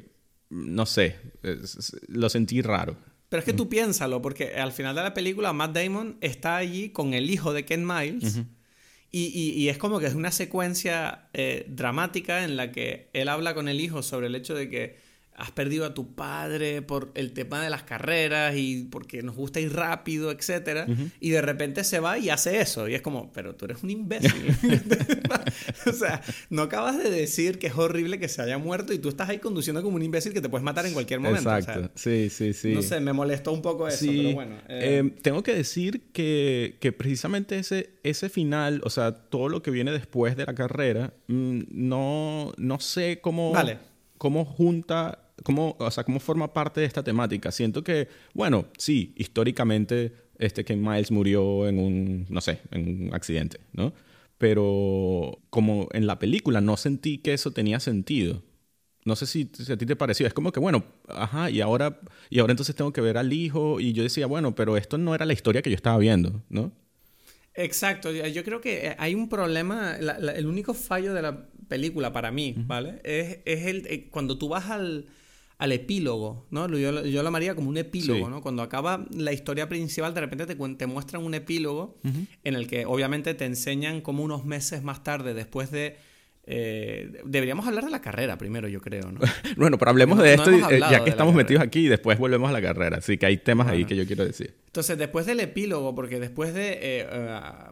[0.50, 2.98] no sé, es- lo sentí raro.
[3.30, 6.90] Pero es que tú piénsalo, porque al final de la película Matt Damon está allí
[6.90, 8.42] con el hijo de Ken Miles.
[9.12, 13.30] y, y- y es como que es una secuencia eh, dramática en la que él
[13.30, 14.98] habla con el hijo sobre el hecho de que
[15.38, 19.60] has perdido a tu padre por el tema de las carreras y porque nos gusta
[19.60, 20.88] ir rápido, etcétera,
[21.20, 23.90] y de repente se va y hace eso y es como, pero tú eres un
[23.90, 24.32] imbécil.
[25.86, 29.10] o sea, no acabas de decir que es horrible que se haya muerto y tú
[29.10, 31.54] estás ahí conduciendo como un imbécil que te puedes matar en cualquier momento.
[31.54, 31.92] Exacto.
[31.96, 32.74] sí, sí, sí.
[32.74, 34.56] No sé, me molestó un poco eso, pero bueno.
[34.70, 39.62] Eh, eh, tengo que decir que, que, precisamente ese, ese final, o sea, todo lo
[39.62, 43.54] que viene después de la carrera, mm, no, no sé cómo,
[44.18, 47.52] cómo junta cómo, o sea, cómo forma parte de esta temática.
[47.52, 53.14] Siento que, bueno, sí, históricamente este Ken Miles murió en un, no sé, en un
[53.14, 53.94] accidente, ¿no?
[54.38, 58.44] Pero como en la película no sentí que eso tenía sentido.
[59.06, 60.26] No sé si, a ti te pareció.
[60.26, 63.80] Es como que, bueno, ajá, y ahora, y ahora entonces tengo que ver al hijo.
[63.80, 66.72] Y yo decía, bueno, pero esto no era la historia que yo estaba viendo, ¿no?
[67.54, 68.12] Exacto.
[68.12, 69.96] Yo creo que eh, hay un problema.
[69.96, 73.00] el único fallo de la película para mí, ¿vale?
[73.04, 75.06] Es, es el, eh, cuando tú vas al
[75.58, 76.68] al epílogo, ¿no?
[76.68, 78.42] Yo, yo lo llamaría como un epílogo, ¿no?
[78.42, 81.98] Cuando acaba la historia principal, de repente te, te muestran un epílogo
[82.44, 85.98] en el que obviamente te enseñan como unos meses más tarde, después de...
[86.48, 89.20] Eh, deberíamos hablar de la carrera primero, yo creo, ¿no?
[89.58, 92.54] bueno, pero hablemos de esto eh, ya que estamos metidos aquí y después volvemos a
[92.54, 92.98] la carrera.
[92.98, 94.54] Así que hay temas ahí que yo quiero decir.
[94.68, 97.08] Entonces, después del epílogo, porque después de, eh,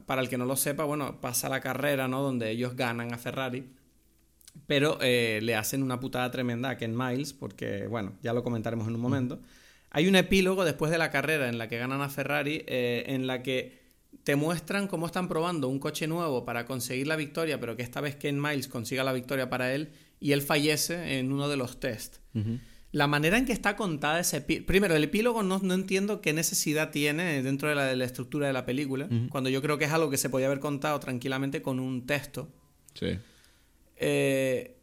[0.07, 2.23] para el que no lo sepa, bueno, pasa la carrera, ¿no?
[2.23, 3.67] Donde ellos ganan a Ferrari.
[4.67, 8.87] Pero eh, le hacen una putada tremenda a Ken Miles, porque, bueno, ya lo comentaremos
[8.87, 9.39] en un momento.
[9.89, 13.27] Hay un epílogo después de la carrera en la que ganan a Ferrari, eh, en
[13.27, 13.83] la que
[14.23, 18.01] te muestran cómo están probando un coche nuevo para conseguir la victoria, pero que esta
[18.01, 21.79] vez Ken Miles consiga la victoria para él y él fallece en uno de los
[21.79, 22.17] test.
[22.91, 24.67] La manera en que está contada ese epílogo...
[24.67, 28.47] Primero, el epílogo no, no, entiendo qué necesidad tiene dentro de la, de la estructura
[28.47, 31.61] de la película, cuando yo creo que es algo que se podía haber contado tranquilamente
[31.61, 32.49] con un texto.
[32.93, 33.17] Sí.
[33.97, 34.77] Eh,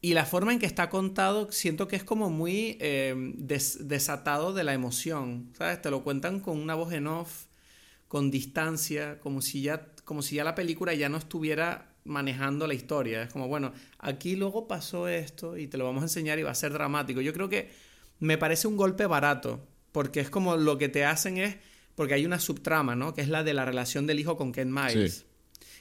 [0.00, 4.62] y la forma en que está contado siento que es como muy eh, desatado de
[4.62, 5.82] la emoción, ¿sabes?
[5.82, 7.46] Te lo cuentan con una voz en off,
[8.08, 12.74] con distancia, como si ya, como si ya la película ya no estuviera manejando la
[12.74, 13.22] historia.
[13.22, 16.52] Es como, bueno, aquí luego pasó esto y te lo vamos a enseñar y va
[16.52, 17.20] a ser dramático.
[17.20, 17.70] Yo creo que
[18.20, 21.56] me parece un golpe barato, porque es como lo que te hacen es,
[21.94, 23.14] porque hay una subtrama, ¿no?
[23.14, 25.24] Que es la de la relación del hijo con Ken Miles.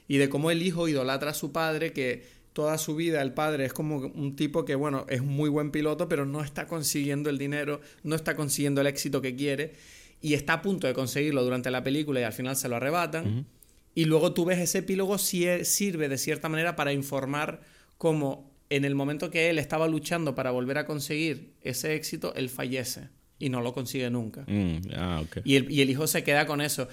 [0.07, 2.25] Y de cómo el hijo idolatra a su padre, que
[2.55, 6.07] toda su vida el padre es como un tipo que, bueno, es muy buen piloto,
[6.07, 9.73] pero no está consiguiendo el dinero, no está consiguiendo el éxito que quiere
[10.21, 13.45] y está a punto de conseguirlo durante la película y al final se lo arrebatan.
[13.93, 17.59] Y luego tú ves ese epílogo si sirve de cierta manera para informar
[17.97, 22.47] cómo en el momento que él estaba luchando para volver a conseguir ese éxito, él
[22.47, 24.45] fallece y no lo consigue nunca.
[24.47, 26.87] Mm, ah, y, el, y, el, hijo se queda con eso.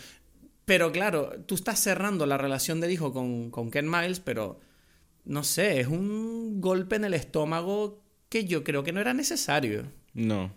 [0.65, 4.59] Pero claro, tú estás cerrando la relación del hijo con, con Ken Miles, pero
[5.25, 9.85] no sé, es un golpe en el estómago que yo creo que no era necesario.
[10.15, 10.53] No.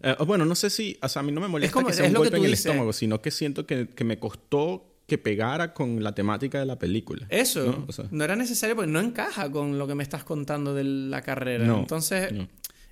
[0.00, 2.14] Eh, bueno, no sé si, o sea, a mí no me molesta que sea un
[2.14, 6.58] golpe en el estómago, sino que siento que, me costó que pegara con la temática
[6.58, 7.26] de la película.
[7.30, 11.22] Eso, no, era necesario porque no encaja con lo que me estás contando de la
[11.22, 11.64] carrera.
[11.64, 12.32] Entonces,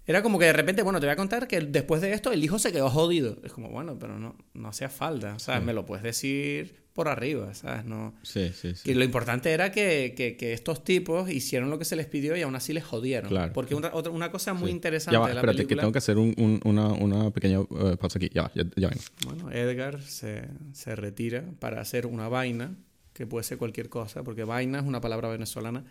[0.06, 2.42] era como que de repente, bueno, te voy a contar que después de esto el
[2.42, 3.38] hijo se quedó jodido.
[3.44, 5.34] Es como, bueno, pero no, no hacía falta.
[5.34, 7.84] O sea, me lo puedes decir por arriba, ¿sabes?
[7.84, 8.14] No...
[8.22, 8.90] Sí, sí, sí.
[8.90, 12.42] Y lo importante era que, que, estos tipos hicieron lo que se les pidió y
[12.42, 13.30] aún así les jodieron.
[13.30, 13.52] Claro.
[13.52, 16.18] Porque una, otra, una cosa muy interesante ya de la espérate, que tengo que hacer
[16.18, 18.30] un, una, una, pequeña eh, pausa aquí.
[18.32, 19.02] Ya, ya, ya vengo.
[19.24, 22.76] Bueno, Edgar se, se retira para hacer una vaina,
[23.14, 25.84] que puede ser cualquier cosa, porque vaina es una palabra venezolana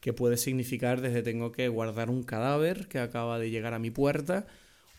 [0.00, 3.90] que puede significar desde tengo que guardar un cadáver que acaba de llegar a mi
[3.90, 4.46] puerta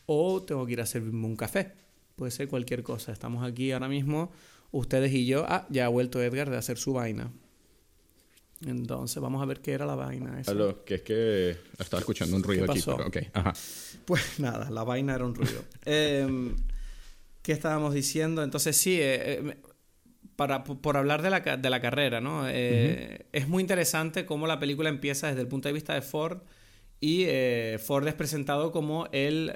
[0.06, 1.72] o tengo que ir a servirme un café.
[2.16, 3.12] Puede ser cualquier cosa.
[3.12, 4.32] Estamos aquí ahora mismo
[4.72, 5.46] ustedes y yo.
[5.48, 7.32] Ah, ya ha vuelto Edgar de hacer su vaina.
[8.66, 10.40] Entonces, vamos a ver qué era la vaina.
[10.40, 10.54] Esa.
[10.86, 13.20] que es que estaba escuchando un ruido aquí.
[13.34, 13.54] Ajá.
[14.06, 15.64] Pues nada, la vaina era un ruido.
[15.86, 16.56] Em,
[17.42, 18.44] ¿Qué estábamos diciendo?
[18.44, 19.58] Entonces, sí, eh, eh,
[20.36, 22.48] para, por hablar de la, de la carrera, ¿no?
[22.48, 26.42] Eh, es muy interesante cómo la película empieza desde el punto de vista de Ford
[27.00, 27.26] y
[27.80, 29.52] Ford es presentado como el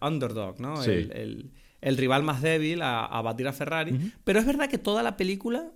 [0.00, 0.82] underdog, ¿no?
[0.82, 0.90] Sí.
[0.90, 1.50] el el
[1.82, 4.12] rival más débil a, batir a Ferrari.
[4.24, 5.72] Pero es verdad que toda la película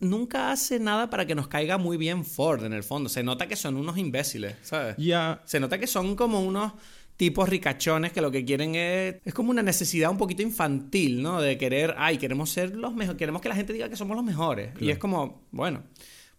[0.00, 3.08] nunca hace nada para que nos caiga muy bien Ford en el fondo.
[3.08, 4.96] Se nota que son unos imbéciles, ¿sabes?
[4.98, 5.42] Ya.
[5.44, 6.72] Se nota que son como unos
[7.16, 11.40] tipos ricachones que lo que quieren es es como una necesidad un poquito infantil, ¿no?
[11.40, 14.24] De querer, ay, queremos ser los mejores, queremos que la gente diga que somos los
[14.24, 14.72] mejores.
[14.80, 15.84] Y es como, bueno,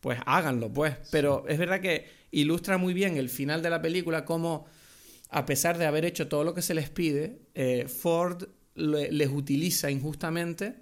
[0.02, 0.96] pues háganlo, pues.
[1.12, 4.66] Pero es verdad que ilustra muy bien el final de la película como
[5.30, 8.44] a pesar de haber hecho todo lo que se les pide, eh, Ford
[8.76, 10.76] les utiliza injustamente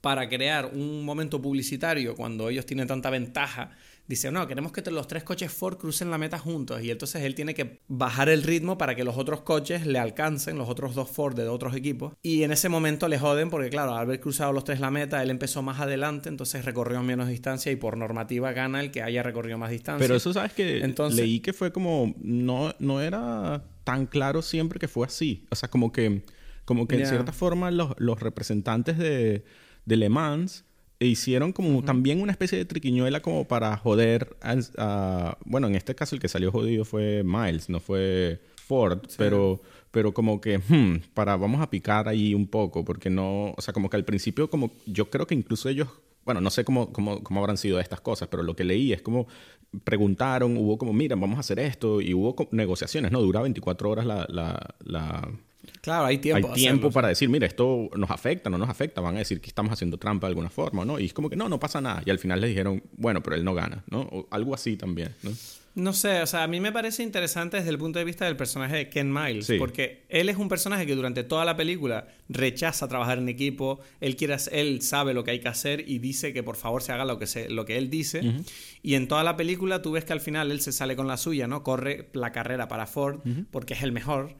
[0.00, 3.72] para crear un momento publicitario cuando ellos tienen tanta ventaja
[4.10, 6.82] dice, no, queremos que los tres coches Ford crucen la meta juntos.
[6.82, 10.58] Y entonces él tiene que bajar el ritmo para que los otros coches le alcancen,
[10.58, 12.14] los otros dos Ford de otros equipos.
[12.20, 15.22] Y en ese momento le joden porque, claro, al haber cruzado los tres la meta,
[15.22, 19.22] él empezó más adelante, entonces recorrió menos distancia y por normativa gana el que haya
[19.22, 20.04] recorrido más distancia.
[20.04, 24.80] Pero eso, ¿sabes que entonces, Leí que fue como, no, no era tan claro siempre
[24.80, 25.46] que fue así.
[25.50, 26.24] O sea, como que,
[26.70, 29.42] como que en cierta forma los, los representantes de,
[29.86, 30.64] de Le Mans
[31.00, 34.36] hicieron como también una especie de triquiñuela como para joder
[34.78, 39.60] a, bueno en este caso el que salió jodido fue Miles no fue Ford pero
[39.90, 43.74] pero como que hmm, para vamos a picar ahí un poco porque no o sea
[43.74, 45.88] como que al principio como yo creo que incluso ellos
[46.24, 49.00] bueno, no sé cómo, cómo, cómo, habrán sido estas cosas, pero lo que leí es
[49.00, 49.26] como
[49.84, 53.22] preguntaron, hubo como, mira, vamos a hacer esto, y hubo negociaciones, ¿no?
[53.22, 55.32] Dura 24 horas la, la,
[55.80, 56.48] Claro, hay tiempo.
[56.48, 59.00] Hay tiempo para decir, mira, esto nos afecta, no nos afecta.
[59.00, 60.98] Van a decir que estamos haciendo trampa de alguna forma, ¿no?
[60.98, 62.02] Y es como que no, no pasa nada.
[62.04, 64.00] Y al final le dijeron, bueno, pero él no gana, ¿no?
[64.00, 65.30] O algo así también, ¿no?
[65.72, 68.36] No sé, o sea, a mí me parece interesante desde el punto de vista del
[68.36, 72.88] personaje de Ken Miles, porque él es un personaje que durante toda la película rechaza
[72.88, 76.42] trabajar en equipo, él quiere, él sabe lo que hay que hacer y dice que
[76.42, 78.42] por favor se haga lo que, se, lo que él dice,
[78.82, 81.16] y en toda la película tú ves que al final él se sale con la
[81.16, 81.62] suya, ¿no?
[81.62, 83.20] Corre la carrera para Ford
[83.52, 84.34] porque es el mejor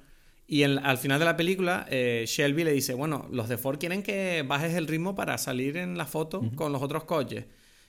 [0.52, 4.02] y al final de la película, eh, Shelby le dice, bueno, los de Ford quieren
[4.02, 7.44] que bajes el ritmo para salir en la foto con los otros coches.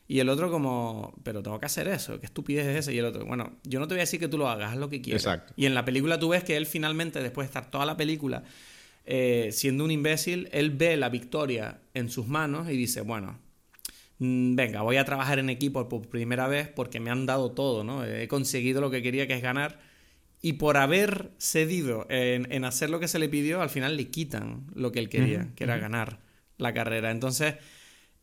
[0.08, 2.92] Y el otro como, pero tengo que hacer eso, qué estupidez es esa.
[2.92, 4.78] Y el otro, bueno, yo no te voy a decir que tú lo hagas, haz
[4.78, 5.24] lo que quieras.
[5.24, 5.54] Exacto.
[5.58, 8.44] Y en la película tú ves que él finalmente, después de estar toda la película
[9.06, 13.40] eh, siendo un imbécil, él ve la victoria en sus manos y dice, bueno,
[14.20, 17.84] mm, venga, voy a trabajar en equipo por primera vez porque me han dado todo,
[17.84, 18.06] ¿no?
[18.06, 19.80] He conseguido lo que quería, que es ganar
[20.42, 24.66] y por haber cedido en, hacer lo que se le pidió, al final le quitan
[24.74, 26.20] lo que él quería, que era ganar
[26.58, 27.12] la carrera.
[27.12, 27.56] Entonces,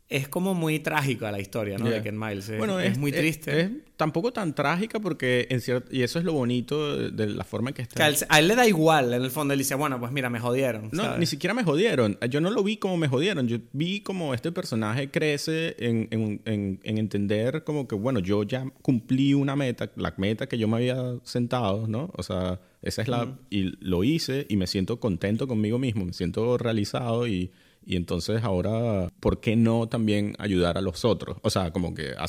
[0.09, 1.89] es como muy trágica la historia, ¿no?
[1.89, 2.57] De Ken Miles.
[2.57, 3.61] bueno, es, muy triste.
[3.61, 7.71] Es, tampoco tan trágica porque, en cierto, y eso es lo bonito de, la forma
[7.71, 8.07] en que está.
[8.07, 9.53] a, él, le da igual, en el fondo.
[9.53, 10.89] Él dice, bueno, pues mira, me jodieron.
[10.93, 12.19] No, ni siquiera me jodieron.
[12.31, 13.49] Yo no lo vi como me jodieron.
[13.49, 18.45] Yo vi como este personaje crece en, en, en, en entender como que, bueno, yo
[18.45, 22.11] ya cumplí una meta, la meta que yo me había sentado, ¿no?
[22.17, 23.37] O sea, esa es la...
[23.51, 27.51] Y lo hice y me siento contento conmigo mismo, me siento realizado y
[27.89, 31.39] y entonces ahora, ¿por qué no también ayudar a los otros?
[31.41, 32.27] O sea, como que a,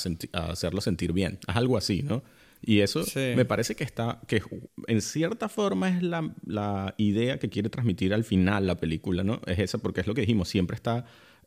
[0.50, 1.38] hacerlos sentir bien.
[1.50, 2.24] Es algo así, ¿no?
[2.62, 3.04] Y eso
[3.36, 4.42] me parece que está, que
[4.88, 9.42] en cierta forma es la, la, idea que quiere transmitir al final la película, ¿no?
[9.48, 11.04] Es esa, porque es lo que dijimos, siempre está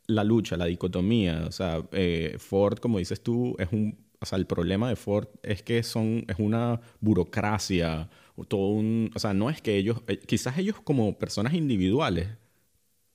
[0.07, 1.45] la lucha, la dicotomía.
[1.47, 5.29] O sea, eh, Ford, como dices tú, es un, o sea, el problema de Ford
[5.43, 8.11] es que son, es una burocracia,
[8.47, 12.29] todo un, o sea, no es que ellos, eh, quizás ellos como personas individuales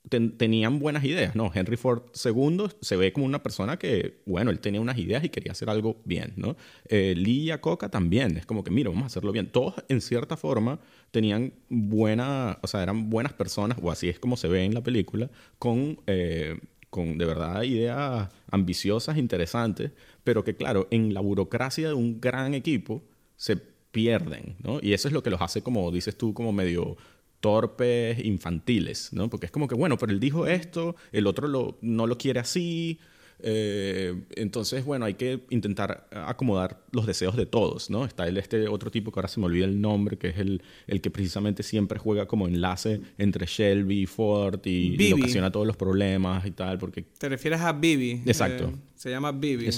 [0.10, 1.51] tenían buenas ideas, ¿no?
[1.53, 5.30] Henry Ford II se ve como una persona que, bueno, él tenía unas ideas y
[5.30, 6.55] quería hacer algo bien, ¿no?
[6.88, 9.51] Eh, Lee Coca también, es como que, mira, vamos a hacerlo bien.
[9.51, 10.80] Todos, en cierta forma,
[11.12, 14.82] tenían buena, o sea, eran buenas personas, o así es como se ve en la
[14.82, 15.30] película,
[15.60, 16.58] con, eh,
[16.89, 19.91] con de verdad ideas ambiciosas, interesantes,
[20.24, 23.03] pero que, claro, en la burocracia de un gran equipo
[23.36, 23.58] se
[23.91, 24.80] pierden, ¿no?
[24.82, 26.97] Y eso es lo que los hace, como dices tú, como medio
[27.40, 29.30] torpes, infantiles, ¿no?
[29.30, 32.40] Porque es como que, bueno, pero él dijo esto, el otro lo, no lo quiere
[32.40, 33.00] así,
[33.40, 38.06] eh, entonces, bueno, hay que intentar acomodar los deseos de todos, ¿no?
[38.06, 40.62] Está el, este otro tipo que ahora se me olvida el nombre, que es el,
[40.88, 45.68] el que precisamente siempre juega como enlace entre Shelby y Ford y, y ocasiona todos
[45.68, 47.04] los problemas y tal, porque...
[47.18, 48.24] Te refieres a Bibi.
[48.26, 48.66] Exacto.
[48.66, 49.70] Eh, se llama Bibi,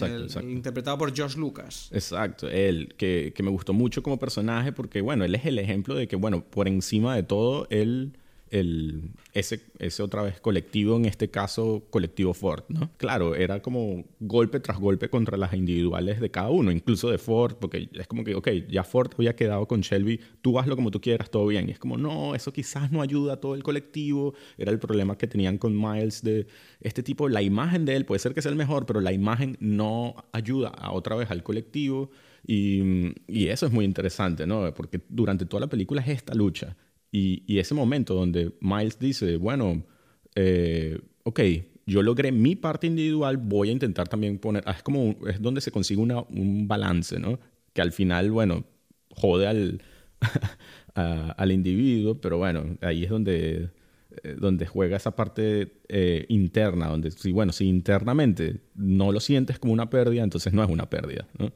[0.43, 1.89] interpretado por George Lucas.
[1.91, 5.95] Exacto, él, que, que me gustó mucho como personaje porque, bueno, él es el ejemplo
[5.95, 8.13] de que, bueno, por encima de todo, él
[8.51, 12.91] el, ese, ese otra vez colectivo, en este caso colectivo Ford, ¿no?
[12.97, 17.55] Claro, era como golpe tras golpe contra las individuales de cada uno, incluso de Ford,
[17.59, 21.01] porque es como que, ok, ya Ford había quedado con Shelby, tú hazlo como tú
[21.01, 21.69] quieras, todo bien.
[21.69, 24.33] Y es como, no, eso quizás no ayuda a todo el colectivo.
[24.57, 26.47] Era el problema que tenían con Miles de
[26.81, 29.57] este tipo, la imagen de él puede ser que sea el mejor, pero la imagen
[29.59, 32.09] no ayuda a otra vez al colectivo.
[32.45, 34.73] Y, y eso es muy interesante, ¿no?
[34.73, 36.75] Porque durante toda la película es esta lucha
[37.11, 39.83] y, ese momento donde Miles dice, bueno,
[40.35, 41.39] eh, ok,
[41.85, 45.61] yo logré mi parte individual, voy a intentar también poner, ah, es como, es donde
[45.61, 47.39] se consigue una, un balance, ¿no?
[47.73, 48.65] Que al final, bueno,
[49.09, 49.81] jode al,
[50.93, 53.69] al individuo, pero bueno, ahí es donde,
[54.23, 59.57] eh, donde juega esa parte eh, interna, donde, si, bueno, si internamente no lo sientes
[59.57, 61.51] como una pérdida, entonces no es una pérdida, ¿no?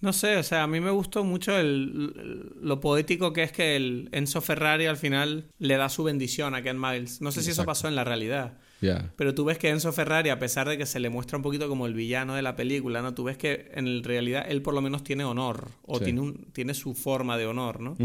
[0.00, 3.76] No sé, o sea, a mí me gustó mucho el, lo poético que es que
[3.76, 7.20] el Enzo Ferrari al final le da su bendición a Ken Miles.
[7.22, 8.58] No sé si eso pasó en la realidad.
[9.16, 11.66] Pero tú ves que Enzo Ferrari, a pesar de que se le muestra un poquito
[11.68, 13.14] como el villano de la película, ¿no?
[13.14, 16.04] Tú ves que en realidad él por lo menos tiene honor, o Sí.
[16.04, 17.96] tiene, un, tiene su forma de honor, ¿no?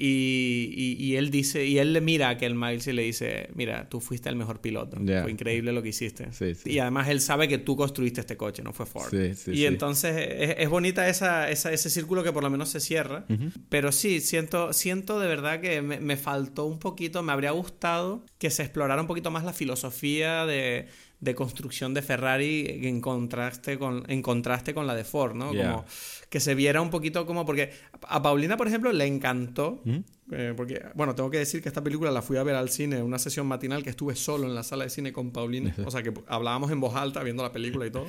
[0.00, 3.48] Y, y- y él dice, y él le mira a aquel Miles y le dice,
[3.54, 4.96] mira, tú fuiste el mejor piloto.
[5.22, 6.32] Fue increíble lo que hiciste.
[6.32, 6.70] Sí, sí.
[6.70, 9.10] Y además él sabe que tú construiste este coche, no fue Ford.
[9.10, 12.78] Sí, y entonces es, es bonita esa, esa- ese círculo que por lo menos se
[12.78, 13.26] cierra.
[13.68, 18.24] Pero sí, siento, siento de verdad que me, me faltó un poquito, me habría gustado
[18.38, 20.86] que se explorara un poquito más la filosofía de,
[21.20, 25.52] de construcción de Ferrari en contraste con, en contraste con la de Ford, ¿no?
[25.52, 25.72] Yeah.
[25.72, 25.84] Como
[26.30, 27.44] que se viera un poquito como...
[27.44, 29.82] Porque a Paulina, por ejemplo, le encantó...
[29.84, 30.04] Ujú.
[30.30, 33.02] eh, porque, bueno, tengo que decir que esta película la fui a ver al cine,
[33.02, 35.74] una sesión matinal que estuve solo en la sala de cine con Paulina.
[35.84, 38.06] O sea, que hablábamos en voz alta viendo la película y todo.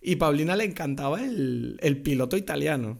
[0.00, 2.98] Y Paulina le encantaba el, el piloto italiano.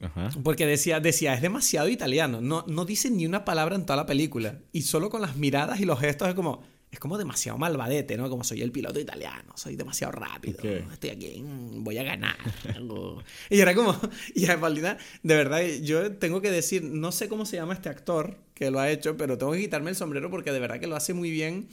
[0.00, 0.30] Ajá.
[0.42, 2.40] Porque decía, decía, es demasiado italiano.
[2.40, 4.60] No, no dice ni una palabra en toda la película.
[4.72, 6.62] Y solo con las miradas y los gestos es como,
[6.94, 8.28] es como demasiado malvadete, ¿no?
[8.30, 10.92] Como soy el piloto italiano, soy demasiado rápido, Ok.
[10.92, 12.36] estoy aquí, mm, voy a ganar.
[12.74, 13.22] algo".
[13.50, 13.94] y era como,
[14.34, 17.88] y a Paulina, de verdad, yo tengo que decir, no sé cómo se llama este
[17.88, 20.86] actor que lo ha hecho, pero tengo que quitarme el sombrero porque de verdad que
[20.86, 21.68] lo hace muy bien.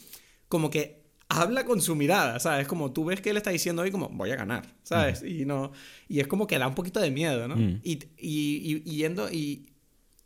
[0.49, 2.67] Como que habla con su mirada, ¿sabes?
[2.67, 5.23] Como tú ves que él está diciendo hoy como, voy a ganar, ¿sabes?
[5.23, 5.71] Y no
[6.09, 7.55] y es como que da un poquito de miedo, ¿no?
[7.55, 7.79] Mm.
[7.83, 9.67] Y, y- y- y yendo, y,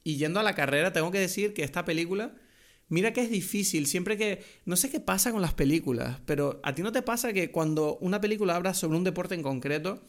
[0.04, 2.34] y yendo a la carrera, tengo que decir que esta película,
[2.88, 6.74] mira que es difícil, siempre que, no sé qué pasa con las películas, pero a
[6.76, 10.04] ti no te pasa que cuando una película habla sobre un deporte en concreto,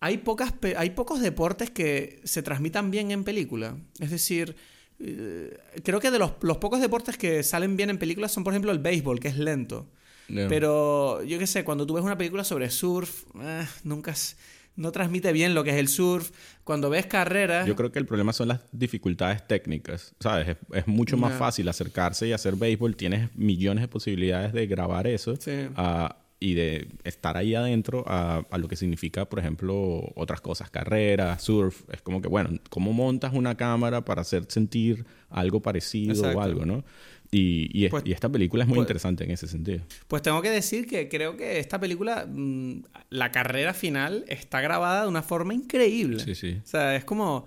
[0.00, 3.76] hay, pocas, hay pocos deportes que se transmitan bien en película.
[3.98, 4.54] Es decir,
[5.00, 8.52] eh, creo que de los, los pocos deportes que salen bien en películas son, por
[8.52, 9.90] ejemplo, el béisbol, que es lento.
[10.28, 10.46] No.
[10.48, 14.36] Pero yo qué sé, cuando tú ves una película sobre surf, eh, nunca es-
[14.78, 16.30] no transmite bien lo que es el surf.
[16.64, 20.48] Cuando ves carreras, Yo creo que el problema son las dificultades técnicas, ¿sabes?
[20.48, 22.96] Es, es mucho más fácil acercarse y hacer béisbol.
[22.96, 25.66] Tienes millones de posibilidades de grabar eso Sí.
[25.76, 30.70] ah, y de estar ahí adentro a, a lo que significa, por ejemplo, otras cosas,
[30.70, 31.82] carreras, surf.
[31.92, 36.38] Es como que, bueno, ¿cómo montas una cámara para hacer sentir algo parecido Exacto.
[36.38, 36.84] o algo, no?
[37.30, 39.80] Y, y es- Pues- y esta película es muy pues- interesante en ese sentido.
[40.06, 45.02] Pues tengo que decir que creo que esta película, mm, la carrera final está grabada
[45.02, 46.24] de una forma increíble.
[46.24, 46.56] Sí, sí.
[46.64, 47.46] O sea, es como,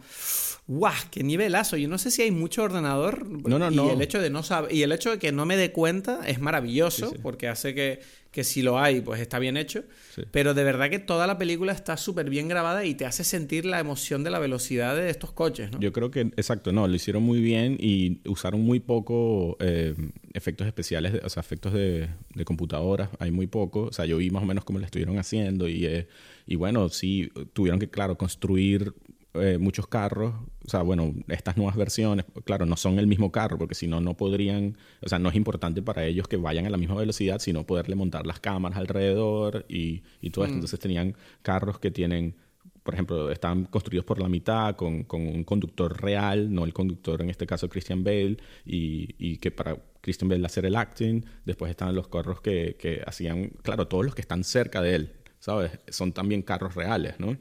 [0.68, 0.94] ¡guau!
[1.10, 1.78] ¡Qué nivelazo!
[1.78, 3.28] Yo no sé si hay mucho ordenador.
[3.28, 3.92] No, no, y no.
[3.92, 6.40] El hecho de no saber, y el hecho de que no me dé cuenta es
[6.40, 7.20] maravilloso, Sí, sí.
[7.24, 8.00] porque hace que,
[8.32, 9.84] que si lo hay, pues está bien hecho.
[10.16, 10.24] Sí.
[10.32, 13.66] Pero de verdad que toda la película está súper bien grabada y te hace sentir
[13.66, 15.80] la emoción de la velocidad de estos coches, ¿no?
[15.80, 19.94] Yo creo que, exacto, no, lo hicieron muy bien y usaron muy poco eh,
[20.34, 23.84] efectos especiales, o sea, efectos de, de computadoras, hay muy poco.
[23.84, 26.08] O sea, yo vi más o menos cómo lo estuvieron haciendo y, eh,
[26.48, 28.94] y bueno, sí, tuvieron que, claro, construir
[29.34, 30.34] eh, muchos carros.
[30.66, 34.02] O sea, bueno, estas nuevas versiones, claro, no son el mismo carro, porque si no,
[34.02, 37.40] no podrían, o sea, no es importante para ellos que vayan a la misma velocidad,
[37.40, 40.56] sino poderle montar las cámaras alrededor y, y todo esto.
[40.56, 42.36] Entonces tenían carros que tienen
[42.84, 47.22] por ejemplo, están construidos por la mitad con, con un conductor real, no el conductor,
[47.22, 51.70] en este caso Christian Bale, y, y que para Christian Bale hacer el acting, después
[51.70, 55.72] están los carros que, que hacían, claro, todos los que están cerca de él, ¿sabes?
[55.90, 57.38] Son también carros reales, ¿no?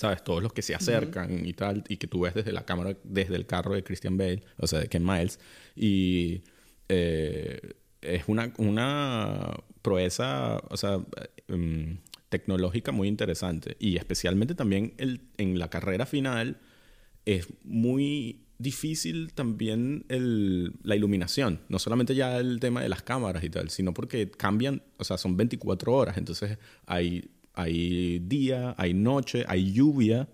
[0.00, 0.24] ¿Sabes?
[0.24, 3.36] Todos los que se acercan y tal, y que tú ves desde la cámara, desde
[3.36, 5.38] el carro de Christian Bale, o sea, de Ken Miles,
[5.76, 6.42] y
[6.88, 11.00] eh, es una, una proeza, o sea,
[11.48, 11.98] em,
[12.30, 13.76] tecnológica muy interesante.
[13.78, 16.56] Y especialmente también el, en la carrera final
[17.26, 21.60] es muy difícil también el, la iluminación.
[21.68, 25.18] No solamente ya el tema de las cámaras y tal, sino porque cambian, o sea,
[25.18, 26.16] son 24 horas.
[26.16, 30.28] Entonces hay, hay día, hay noche, hay lluvia.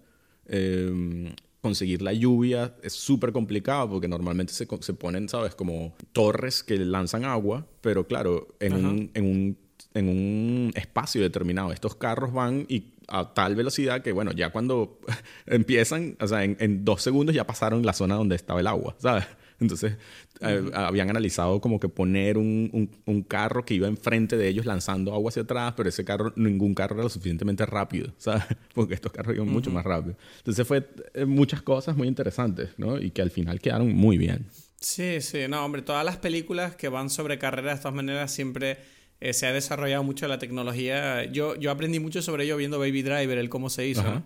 [0.47, 5.57] Eh, conseguir la lluvia es súper complicado porque normalmente se, se ponen, ¿sabes?
[5.57, 9.59] Como torres que lanzan agua, pero claro, en un, en un
[9.95, 11.73] en un espacio determinado.
[11.73, 15.01] Estos carros van y a tal velocidad que, bueno, ya cuando
[15.47, 18.95] empiezan, o sea, en, en dos segundos ya pasaron la zona donde estaba el agua,
[18.99, 19.25] ¿sabes?
[19.61, 19.96] Entonces,
[20.40, 24.66] eh, habían analizado como que poner un, un- un carro que iba enfrente de ellos
[24.66, 28.44] lanzando agua hacia atrás, pero ese carro, ningún carro era lo suficientemente rápido, ¿sabes?
[28.74, 30.16] Porque estos carros iban mucho más rápido.
[30.38, 32.98] Entonces fue eh, muchas cosas muy interesantes, ¿no?
[33.00, 34.46] Y que al final quedaron muy bien.
[34.78, 38.76] Sí, sí, no, hombre, todas las películas que van sobre carreras de todas maneras siempre
[39.20, 41.24] eh, se ha desarrollado mucho la tecnología.
[41.24, 44.11] Yo, yo aprendí mucho sobre ello viendo Baby Driver, el cómo se hizo, Ajá.
[44.16, 44.24] ¿no?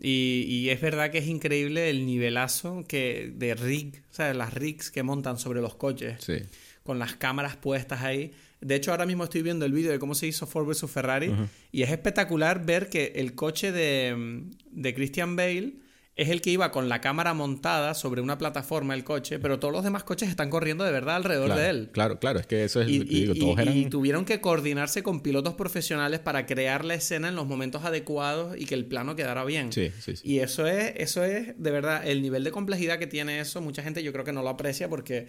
[0.00, 4.54] Y, y es verdad que es increíble el nivelazo que de rig, o sea, las
[4.54, 6.34] rigs que montan sobre los coches, Sí.
[6.82, 8.32] con las cámaras puestas ahí.
[8.60, 11.32] De hecho, ahora mismo estoy viendo el vídeo de cómo se hizo Ford vs Ferrari
[11.72, 15.74] y es espectacular ver que el coche de, de Christian Bale
[16.14, 19.72] es el que iba con la cámara montada sobre una plataforma el coche, pero todos
[19.72, 21.88] los demás coches están corriendo de verdad alrededor de él.
[21.90, 22.88] Claro, claro, es que eso es...
[22.88, 23.76] Y, digo, todos eran...
[23.76, 28.58] y, tuvieron que coordinarse con pilotos profesionales para crear la escena en los momentos adecuados
[28.58, 29.72] y que el plano quedara bien.
[29.72, 30.22] Sí, sí, sí.
[30.28, 33.82] Y eso es, eso es, de verdad, el nivel de complejidad que tiene eso, mucha
[33.82, 35.28] gente yo creo que no lo aprecia porque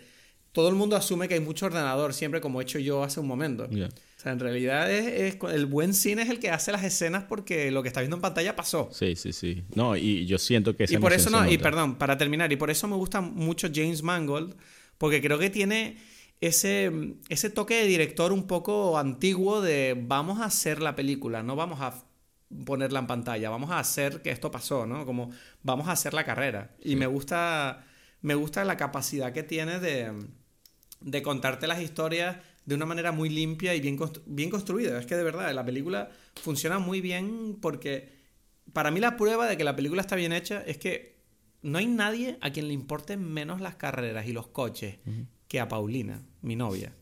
[0.52, 3.28] todo el mundo asume que hay mucho ordenador, siempre como he hecho yo hace un
[3.28, 3.70] momento.
[4.24, 7.82] Sea, en realidad es, el buen cine es el que hace las escenas porque lo
[7.84, 8.90] que está viendo en pantalla pasó.
[8.92, 9.64] Sí, sí, sí.
[9.76, 10.86] No, y yo siento que...
[10.90, 14.02] Y por eso no, y perdón, para terminar, y por eso me gusta mucho James
[14.04, 14.56] Mangold,
[14.98, 15.98] porque creo que tiene
[16.42, 16.92] ese,
[17.30, 21.82] ese toque de director un poco antiguo de vamos a hacer la película, no vamos
[21.82, 22.04] a
[22.66, 25.06] ponerla en pantalla, vamos a hacer que esto pasó, ¿no?
[25.06, 25.32] Como
[25.64, 26.76] vamos a hacer la carrera.
[26.84, 27.86] Y me gusta,
[28.22, 30.12] me gusta la capacidad que tiene de
[31.04, 35.00] de contarte las historias de una manera muy limpia y bien, bien construida.
[35.00, 36.10] Es que de verdad, la película
[36.42, 38.10] funciona muy bien porque
[38.72, 41.14] para mí la prueba de que la película está bien hecha es que
[41.62, 44.98] no hay nadie a quien le importen menos las carreras y los coches
[45.48, 46.94] que a Paulina, mi novia.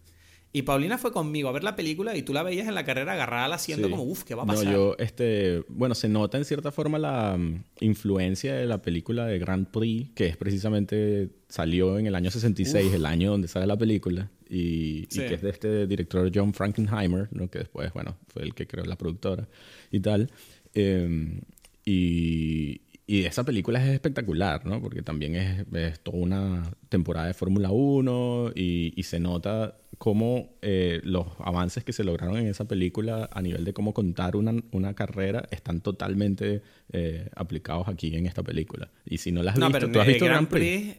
[0.53, 3.13] Y Paulina fue conmigo a ver la película y tú la veías en la carrera
[3.13, 4.65] agarrada al asiento como, uff, ¿qué va a pasar?
[4.65, 9.25] No, yo, este, bueno, se nota en cierta forma la mm, influencia de la película
[9.25, 13.65] de Grand Prix, que es precisamente, salió en el año 66, el año donde sale
[13.65, 17.49] la película, y, que es de este director John Frankenheimer, ¿no?
[17.49, 19.47] que después, bueno, fue el que creó la productora
[19.91, 20.29] y tal.
[20.73, 21.39] Em,
[21.85, 24.81] y, y esa película es espectacular, ¿no?
[24.81, 31.27] Porque también es, toda una temporada de Fórmula 1 y, se nota cómo eh, los
[31.39, 35.81] avances que se lograron en esa película a nivel de cómo contar una, carrera están
[35.81, 36.61] totalmente
[36.93, 38.89] eh, aplicados aquí en esta película.
[39.05, 40.95] Y si no las has no, visto, ¿tú has visto Grand Prix?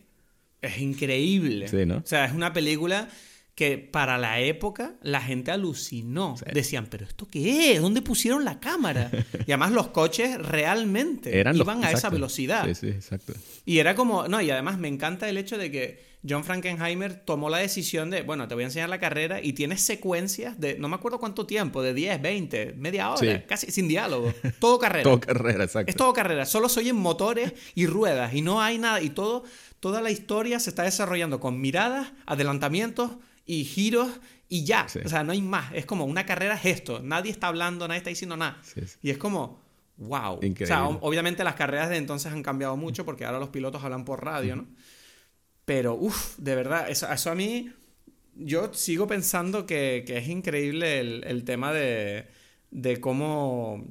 [0.60, 1.66] Es increíble.
[1.68, 1.96] Sí, ¿no?
[1.96, 3.08] O sea, es una película
[3.54, 6.36] que para la época la gente alucinó.
[6.52, 7.82] Decían, ¿pero esto qué es?
[7.82, 9.10] ¿Dónde pusieron la cámara?
[9.46, 12.64] Y además los coches realmente iban a esa velocidad.
[12.66, 13.32] Sí, sí, exacto.
[13.64, 17.50] Y era como, no, y además me encanta el hecho de que John Frankenheimer tomó
[17.50, 20.88] la decisión de, bueno, te voy a enseñar la carrera y tienes secuencias de, no
[20.88, 24.32] me acuerdo cuánto tiempo, de 10, 20, media hora, casi sin diálogo.
[24.60, 25.02] Todo carrera.
[25.04, 25.90] todo carrera, exacto.
[25.90, 26.46] Es todo carrera.
[26.46, 29.00] Solo soy en motores y ruedas y no hay nada.
[29.02, 29.42] Y todo,
[29.80, 33.10] toda la historia se está desarrollando con miradas, adelantamientos
[33.46, 34.10] y giros
[34.48, 34.86] y ya.
[35.04, 35.72] O sea, no hay más.
[35.72, 37.00] Es como una carrera es esto.
[37.02, 38.60] Nadie está hablando, nadie está diciendo nada.
[39.02, 39.60] Y es como,
[39.96, 40.40] wow.
[40.40, 44.04] O sea, obviamente las carreras de entonces han cambiado mucho porque ahora los pilotos hablan
[44.04, 44.66] por radio, ¿no?
[45.64, 47.72] Pero, uff, de verdad, eso, eso, a mí,
[48.34, 52.26] yo sigo pensando que, que es increíble el, el tema de,
[52.70, 53.86] de cómo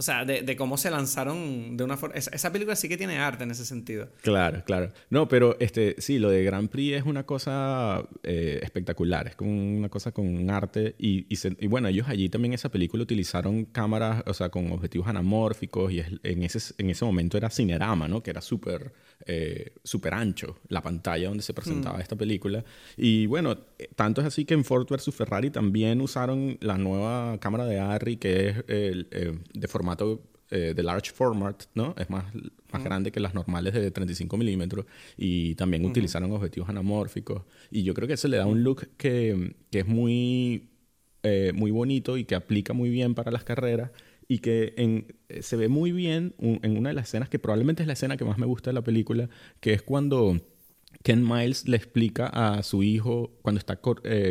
[0.00, 2.14] o sea, de, cómo se lanzaron de una forma...
[2.14, 4.08] Esa, película sí que tiene arte en ese sentido.
[4.22, 4.92] Claro, claro.
[5.10, 9.26] No, pero este, sí, lo de Grand Prix es una cosa eh, espectacular.
[9.26, 10.94] Es como una cosa con arte.
[11.00, 15.08] Y, y, bueno, ellos allí también en esa película utilizaron cámaras, o sea, con objetivos
[15.08, 15.90] anamórficos.
[15.90, 18.22] Y en, ese, en ese momento era Cinerama, ¿no?
[18.22, 18.92] Que era súper
[19.26, 22.02] eh, súper ancho la pantalla donde se presentaba mm.
[22.02, 22.64] esta película.
[22.96, 25.12] Y bueno, eh, tanto es así que en Ford vs.
[25.12, 29.08] Ferrari también usaron la nueva cámara de Arri, que es el,
[29.52, 31.94] de formato formato eh, de large format, ¿no?
[31.98, 32.24] Es más,
[32.72, 34.86] más grande que las normales de 35 milímetros
[35.16, 39.56] y también utilizaron objetivos anamórficos y yo creo que se le da un look que,
[39.70, 40.70] que es muy,
[41.22, 43.90] eh, muy bonito y que aplica muy bien para las carreras
[44.26, 47.82] y que en, eh, se ve muy bien en una de las escenas que probablemente
[47.82, 49.28] es la escena que más me gusta de la película,
[49.60, 50.38] que es cuando
[51.02, 53.78] Ken Miles le explica a su hijo cuando está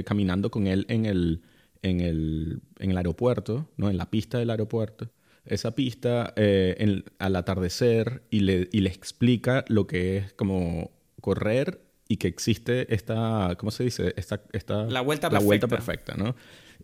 [0.04, 1.42] caminando con él en el,
[1.84, 3.90] en el, en el aeropuerto, ¿no?
[3.90, 5.12] en la pista del aeropuerto,
[5.50, 10.92] esa pista eh, al atardecer y le, y le explica lo que es como
[11.22, 14.14] correr y que existe esta, ¿cómo se dice?
[14.16, 15.42] Esta, esta, la vuelta perfecta.
[15.42, 16.36] La vuelta perfecta, ¿no?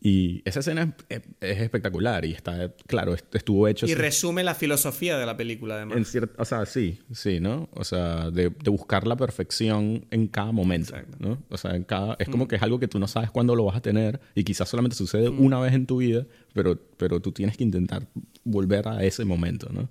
[0.05, 3.85] Y esa escena es, espectacular y está, claro, estuvo hecho...
[3.85, 6.13] Y resume la filosofía de la película, además.
[6.13, 7.69] En o sea, sí, sí, ¿no?
[7.73, 11.41] O sea, de, buscar la perfección en cada momento, ¿no?
[11.49, 12.17] O sea, en cada...
[12.19, 12.47] Es como mm.
[12.49, 14.97] que es algo que tú no sabes cuándo lo vas a tener y quizás solamente
[14.97, 15.39] sucede mm.
[15.39, 18.07] una vez en tu vida, pero, pero tú tienes que intentar
[18.43, 19.89] volver a ese momento, ¿no?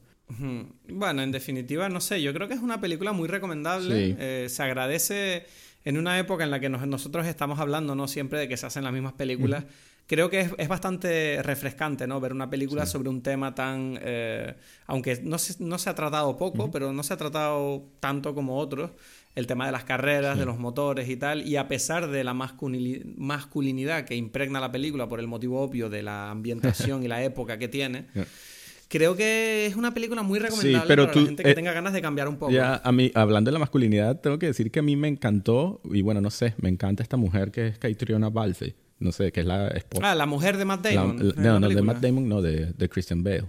[0.88, 4.16] Bueno, en definitiva, no sé, yo creo que es una película muy recomendable.
[4.18, 5.44] Eh, se agradece
[5.84, 8.08] en una época en la que nosotros estamos hablando, ¿no?
[8.08, 9.64] Siempre de que se hacen las mismas películas
[10.06, 12.20] creo que es, bastante refrescante, ¿no?
[12.20, 13.98] Ver una película sobre un tema tan...
[14.02, 14.54] Eh,
[14.86, 18.58] aunque no se, no se ha tratado poco, pero no se ha tratado tanto como
[18.58, 18.90] otros,
[19.34, 22.34] el tema de las carreras, de los motores y tal, y a pesar de la
[22.34, 27.58] masculinidad que impregna la película por el motivo obvio de la ambientación y la época
[27.58, 28.06] que tiene...
[28.88, 32.02] Creo que es una película muy recomendable para la gente que eh, tenga ganas de
[32.02, 32.52] cambiar un poco.
[32.52, 35.80] Ya, a mí, hablando de la masculinidad, tengo que decir que a mí me encantó,
[35.84, 39.40] y bueno, no sé, me encanta esta mujer que es Caitriona Balfe no sé, que
[39.40, 40.12] es la esposa.
[40.12, 41.34] Ah, la mujer de Matt Damon.
[41.36, 43.44] no, no, de Matt Damon, no, de, de Christian Bale.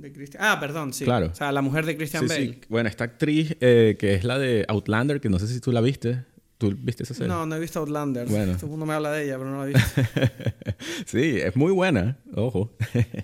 [0.00, 0.42] De Christian.
[0.44, 1.04] Ah, perdón, sí.
[1.04, 1.26] Claro.
[1.26, 2.46] O sea, la mujer de Christian Bale.
[2.46, 2.60] Sí.
[2.68, 5.80] Bueno, esta actriz eh, que es la de Outlander, que no sé si tú la
[5.80, 6.24] viste.
[6.58, 7.28] ¿Tú viste esa serie?
[7.28, 8.26] No, no he visto Outlander.
[8.26, 8.54] Bueno.
[8.54, 10.02] Todo el mundo me habla de ella, pero no la he visto.
[11.06, 12.72] sí, es muy buena, ojo.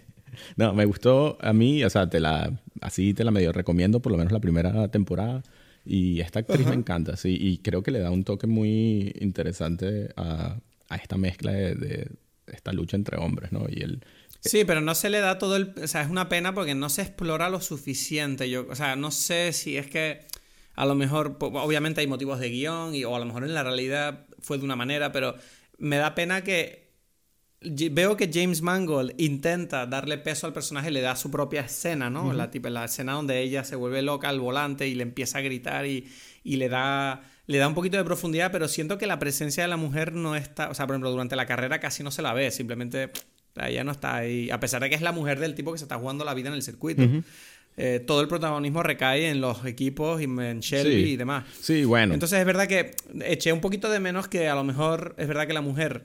[0.56, 4.12] no, me gustó a mí, o sea, te la, así te la medio recomiendo, por
[4.12, 5.42] lo menos la primera temporada.
[5.84, 10.08] Y esta actriz me encanta, sí, y creo que le da un toque muy interesante
[10.16, 10.58] a,
[10.88, 12.08] a esta mezcla de, de,
[12.46, 13.66] esta lucha entre hombres, ¿no?
[13.68, 14.02] Y el,
[14.44, 15.74] Sí, pero no se le da todo el...
[15.82, 18.50] O sea, es una pena porque no se explora lo suficiente.
[18.50, 20.20] Yo, o sea, no sé si es que
[20.74, 23.62] a lo mejor, obviamente hay motivos de guion y, o a lo mejor en la
[23.62, 25.36] realidad fue de una manera, pero
[25.78, 26.84] me da pena que
[27.60, 32.32] veo que James Mangold intenta darle peso al personaje, le da su propia escena, ¿no?
[32.34, 35.40] la, tipo, la escena donde ella se vuelve loca al volante y le empieza a
[35.40, 36.06] gritar y,
[36.42, 39.68] y, le, da, le da un poquito de profundidad, pero siento que la presencia de
[39.68, 42.34] la mujer no está, o sea, por ejemplo, durante la carrera casi no se la
[42.34, 43.10] ve, simplemente
[43.56, 45.84] ella no está ahí, a pesar de que es la mujer del tipo que se
[45.84, 47.02] está jugando la vida en el circuito.
[47.76, 51.44] Eh, todo el protagonismo recae en los equipos y en Shelby y demás.
[51.60, 52.14] Sí, bueno.
[52.14, 52.92] Entonces es verdad que
[53.22, 56.04] eché un poquito de menos que a lo mejor es verdad que la mujer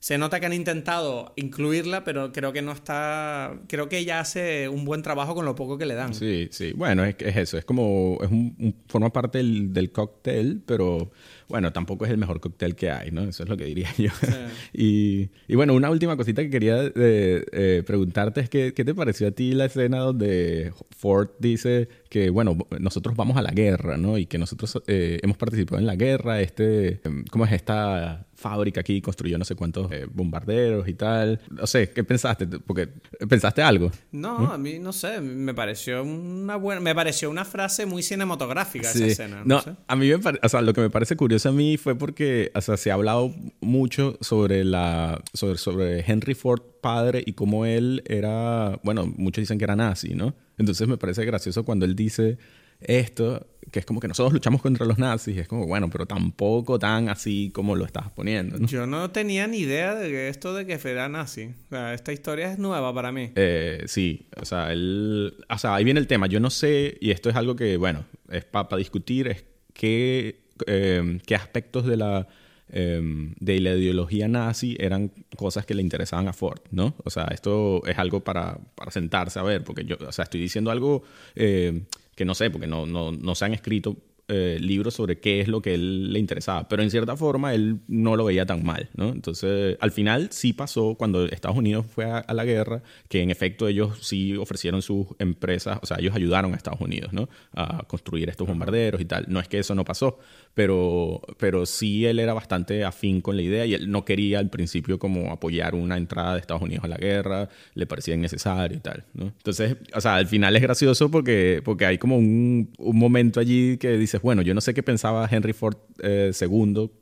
[0.00, 3.58] se nota que han intentado incluirla, pero creo que no está.
[3.66, 6.14] Creo que ella hace un buen trabajo con lo poco que le dan.
[6.14, 6.72] Sí, sí.
[6.72, 7.58] Bueno, es, es eso.
[7.58, 8.18] Es como.
[8.22, 11.10] Es un, forma parte del, del cóctel, pero
[11.48, 13.22] bueno, tampoco es el mejor cóctel que hay, ¿no?
[13.22, 14.10] Eso es lo que diría yo.
[14.74, 18.94] y, y, bueno, una última cosita que quería eh, eh, preguntarte es que, ¿qué te
[18.94, 23.96] pareció a ti la escena donde Ford dice que, bueno, nosotros vamos a la guerra,
[23.96, 24.18] ¿no?
[24.18, 29.00] Y que nosotros eh, hemos participado en la guerra, este, ¿cómo es esta fábrica aquí?
[29.00, 31.40] Construyó no sé cuántos bombarderos y tal.
[31.50, 32.46] No sé, ¿qué pensaste?
[32.46, 32.88] Porque,
[33.28, 33.90] ¿pensaste algo?
[34.12, 34.50] No, ¿Mm?
[34.50, 39.06] a mí, no sé, me pareció una buena, me pareció una frase muy cinematográfica esa
[39.06, 39.42] escena.
[39.44, 41.96] No, a mí me parece, o sea, lo que me parece curioso a mí fue
[41.96, 47.32] porque, o sea, se ha hablado mucho sobre la sobre, sobre Henry Ford padre y
[47.32, 50.34] cómo él era, bueno, muchos dicen que era nazi, ¿no?
[50.56, 52.38] Entonces me parece gracioso cuando él dice
[52.80, 56.78] esto, que es como que nosotros luchamos contra los nazis, es como, bueno, pero tampoco
[56.78, 58.58] tan así como lo estás poniendo.
[58.66, 61.54] Yo no tenía ni idea de esto de que fuera nazi.
[61.66, 63.32] O sea, esta historia es nueva para mí.
[63.34, 66.26] Eh, sí, o sea, él, o sea, ahí viene el tema.
[66.28, 71.20] Yo no sé, y esto es algo que, bueno, es para discutir, es que Em,
[71.20, 72.26] qué aspectos de la,
[72.70, 76.94] em, de la ideología nazi eran cosas que le interesaban a Ford, ¿no?
[77.04, 80.40] O sea, esto es algo para, para sentarse a ver, porque yo, o sea, estoy
[80.40, 81.02] diciendo algo
[81.34, 81.84] em,
[82.14, 83.96] que no sé, porque no, no, no se han escrito
[84.30, 87.80] eh, libros sobre qué es lo que él le interesaba, pero en cierta forma él
[87.88, 89.08] no lo veía tan mal, ¿no?
[89.08, 93.68] Entonces, al final sí pasó cuando Estados Unidos fue a, la guerra, que en efecto
[93.68, 97.30] ellos sí ofrecieron sus empresas, o sea, ellos ayudaron a Estados Unidos, ¿no?
[97.54, 99.24] A construir estos bombarderos y tal.
[99.28, 100.18] No es que eso no pasó,
[100.52, 104.50] pero, pero sí él era bastante afín con la idea y él no quería al
[104.50, 108.80] principio como apoyar una entrada de Estados Unidos a la guerra, le parecía innecesario y
[108.80, 109.24] tal, ¿no?
[109.24, 113.78] Entonces, o sea, al final es gracioso porque, porque hay como un, un momento allí
[113.78, 116.32] que dice bueno, yo no sé qué pensaba Henry Ford II eh,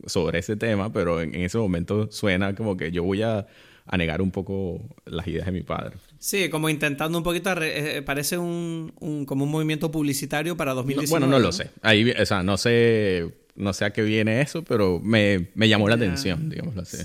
[0.07, 3.47] sobre ese tema, pero en, ese momento suena como que yo voy a,
[3.97, 5.97] negar un poco las ideas de mi padre.
[6.19, 8.93] Sí, como intentando un poquito, eh, parece un,
[9.27, 11.11] como un movimiento publicitario para 2019.
[11.11, 11.71] bueno, no, lo sé.
[11.83, 15.95] Ahí, o sea, no sé, no sé a qué viene eso, pero me, llamó la
[15.95, 16.99] atención, digámoslo así.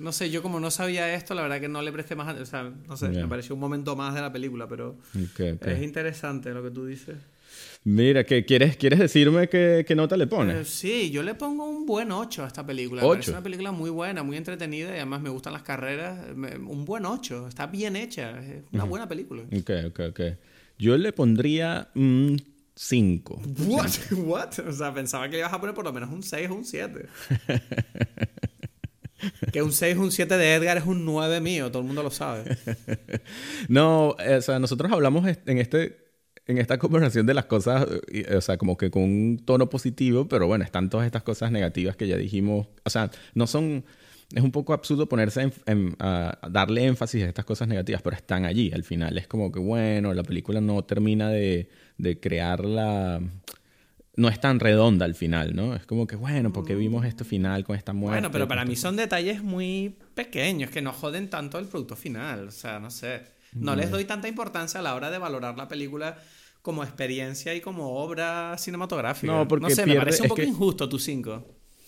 [0.00, 0.12] ¿no?
[0.12, 2.72] sé, yo como no sabía esto, la verdad que no le presté más, o sea,
[2.88, 6.70] no sé, me pareció un momento más de la película, pero es interesante lo que
[6.70, 7.16] tú dices.
[7.84, 10.56] Mira, ¿qué, quieres, ¿quieres decirme qué, nota le pones?
[10.56, 13.02] Eh, sí, yo le pongo un buen 8 a esta película.
[13.18, 16.28] Es una película muy buena, muy entretenida y además me gustan las carreras.
[16.30, 19.42] un buen 8, está bien hecha, es una buena película.
[19.42, 20.20] Ok, ok, ok.
[20.78, 22.40] Yo le pondría un
[22.76, 23.42] 5.
[23.66, 23.90] ¿What?
[24.12, 24.58] ¿What?
[24.66, 26.64] O sea, pensaba que le ibas a poner por lo menos un 6 o un
[26.64, 27.06] 7.
[29.52, 32.04] que un 6 o un 7 de Edgar es un 9 mío, todo el mundo
[32.04, 32.56] lo sabe.
[33.68, 36.11] no, o sea, nosotros hablamos en este
[36.46, 37.86] en esta conversación de las cosas,
[38.36, 41.96] o sea, como que con un tono positivo, pero bueno, están todas estas cosas negativas
[41.96, 43.84] que ya dijimos, o sea, no son,
[44.34, 48.44] es un poco absurdo ponerse en, a darle énfasis a estas cosas negativas, pero están
[48.44, 49.18] allí al final.
[49.18, 51.68] Es como que, bueno, la película no termina de,
[51.98, 53.20] de crear la...
[54.14, 55.74] No es tan redonda al final, ¿no?
[55.74, 58.16] Es como que, bueno, porque vimos este final con esta muerte?
[58.16, 62.48] Bueno, pero para mí son detalles muy pequeños que no joden tanto el producto final.
[62.48, 63.22] O sea, no sé.
[63.54, 66.18] No les doy tanta importancia a la hora de valorar la película
[66.62, 69.32] como experiencia y como obra cinematográfica.
[69.32, 71.44] No, porque no sé, me parece un poco injusto tu 5.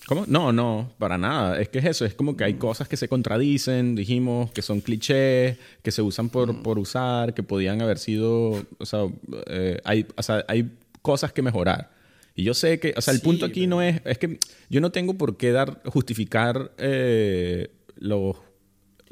[0.06, 0.24] ¿Cómo?
[0.26, 1.58] No, no, para nada.
[1.60, 4.80] Es que es eso, es como que hay cosas que se contradicen, dijimos, que son
[4.80, 6.62] clichés, que se usan por, mm.
[6.62, 9.06] por usar, que podían haber sido, o sea,
[9.46, 11.90] eh, hay, o sea, hay cosas que mejorar.
[12.34, 14.38] Y yo sé que, o sea, el punto aquí no es, es que
[14.68, 18.36] yo no tengo por qué dar, justificar eh, los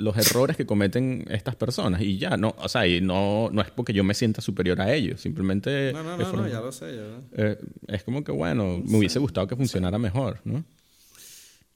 [0.02, 3.70] los errores que cometen estas personas y ya, no, o sea, y no, no es
[3.70, 5.92] porque yo me sienta superior a ellos, simplemente...
[5.92, 6.96] No, no, no, no ya lo sé.
[6.96, 7.44] Ya.
[7.44, 10.64] Eh, es como que, bueno, me hubiese gustado que funcionara mejor, ¿no?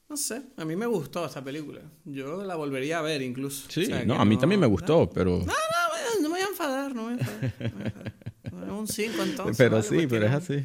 [0.09, 1.81] No sé, a mí me gustó esta película.
[2.05, 3.69] Yo la volvería a ver incluso.
[3.69, 5.39] Sí, no, a mí también me gustó, pero...
[5.39, 8.13] No, no, no me voy a enfadar, no me voy a enfadar.
[8.73, 9.57] un 5 entonces.
[9.57, 10.65] Pero sí, pero es así.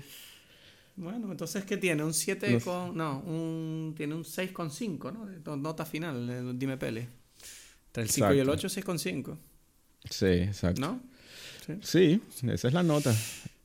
[0.95, 2.03] Bueno, entonces, ¿qué tiene?
[2.03, 2.95] ¿Un 7 con...?
[2.95, 5.57] No, un, tiene un 6 con 5, ¿no?
[5.57, 7.20] Nota final, dime pele.
[7.91, 9.37] Entre el 5 y el 8, 6 con 5.
[10.09, 10.79] Sí, exacto.
[10.79, 11.01] ¿No?
[11.81, 12.21] Sí.
[12.47, 13.13] esa es la nota.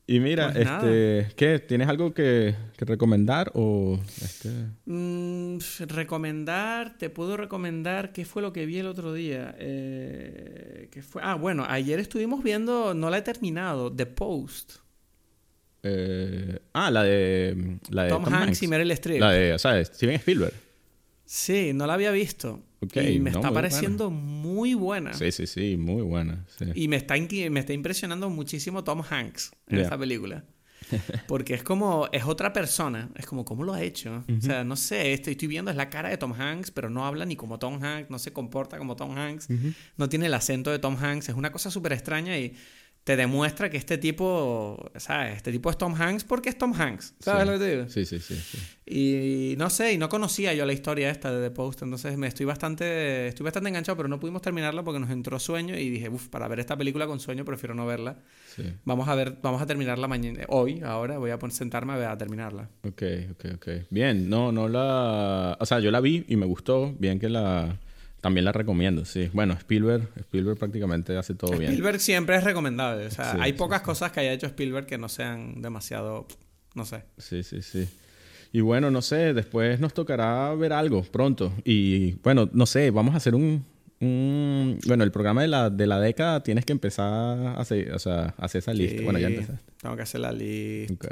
[0.05, 1.59] Y mira, pues este, ¿qué?
[1.59, 4.49] ¿Tienes algo que, que recomendar o este?
[4.85, 5.57] Mm,
[5.87, 9.55] recomendar, te puedo recomendar qué fue lo que vi el otro día.
[9.59, 11.21] Eh, ¿qué fue?
[11.23, 14.73] Ah, bueno, ayer estuvimos viendo, no la he terminado, The Post.
[15.83, 19.21] Eh, ah, la de, la de Tom, Hanks, y Meryl Streep.
[19.21, 20.53] La de, o sea, Steven Spielberg.
[21.25, 22.61] Sí, no la había visto.
[22.81, 25.13] Y me está pareciendo muy buena.
[25.13, 26.45] Sí, sí, sí, muy buena.
[26.75, 30.45] Y me está, me está impresionando muchísimo Tom Hanks en esta película.
[31.27, 33.09] Porque es como, es otra persona.
[33.15, 34.23] Es como, ¿cómo lo ha hecho?
[34.37, 37.05] O sea, no sé, estoy, estoy viendo, es la cara de Tom Hanks, pero no
[37.05, 39.49] habla ni como Tom Hanks, no se comporta como Tom Hanks,
[39.97, 41.29] no tiene el acento de Tom Hanks.
[41.29, 42.55] Es una cosa súper extraña y
[43.07, 45.37] te demuestra que este tipo, ¿sabes?
[45.37, 47.89] Este tipo es Tom Hanks porque es Tom Hanks, ¿sabes lo que te digo?
[47.89, 48.35] Sí, sí, sí,
[48.85, 52.27] Y no sé, y no conocía yo la historia esta de The Post, entonces me
[52.27, 56.09] estoy bastante, estoy bastante enganchado, pero no pudimos terminarla porque nos entró sueño y dije,
[56.09, 58.17] uff, para ver esta película con sueño prefiero no verla.
[58.83, 62.67] Vamos a ver, vamos a terminarla mañana, hoy, ahora voy a sentarme a, a terminarla.
[62.83, 63.67] Ok, ok, ok.
[63.89, 67.79] Bien, no, no la, o sea, yo la vi y me gustó, bien que la
[68.21, 69.29] también la recomiendo, sí.
[69.33, 71.71] Bueno, Spielberg, Spielberg prácticamente hace todo bien.
[71.71, 73.05] Spielberg siempre es recomendable.
[73.05, 76.27] O sea, hay pocas cosas que haya hecho Spielberg que no sean demasiado,
[76.73, 77.03] no sé.
[77.17, 77.87] Sí, sí, sí.
[78.51, 81.53] Y bueno, no sé, después nos tocará ver algo pronto.
[81.63, 83.65] Y bueno, no sé, vamos a hacer un,
[83.99, 88.33] bueno, el programa de la, de la década tienes que empezar a hacer, o sea,
[88.37, 89.03] hacer esa lista.
[89.03, 89.66] bueno, ya empezaste.
[89.87, 91.07] Tengo que hacer la lista.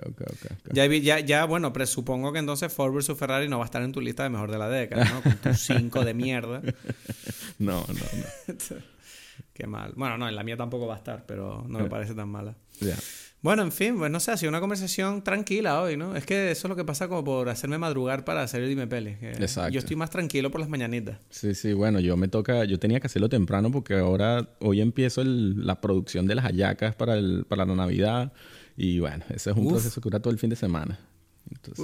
[0.73, 3.93] ya, ya, ya, bueno, presupongo que entonces Ford vs Ferrari no va a estar en
[3.93, 5.21] tu lista de mejor de la década, ¿no?
[5.21, 6.61] Con tus cinco de mierda.
[7.57, 8.76] no, no, no.
[9.53, 9.93] Qué mal.
[9.95, 12.57] Bueno, no, en la mía tampoco va a estar, pero no me parece tan mala.
[12.82, 12.97] Ya.
[13.41, 16.17] Bueno, en fin, pues no sé, ha sido una conversación tranquila hoy, ¿no?
[16.17, 18.88] Es que eso es lo que pasa como por hacerme madrugar para hacer el Dime
[18.88, 19.17] Pele.
[19.21, 19.71] Exacto.
[19.71, 21.19] Yo estoy más tranquilo por las mañanitas.
[21.30, 25.23] Sí, sí, bueno, yo me toca, yo tenía que hacerlo temprano porque ahora, hoy empiezo
[25.23, 28.34] la producción de las hallacas para, el, para la Navidad
[28.78, 30.99] y bueno, ese es un proceso que dura todo el fin de semana.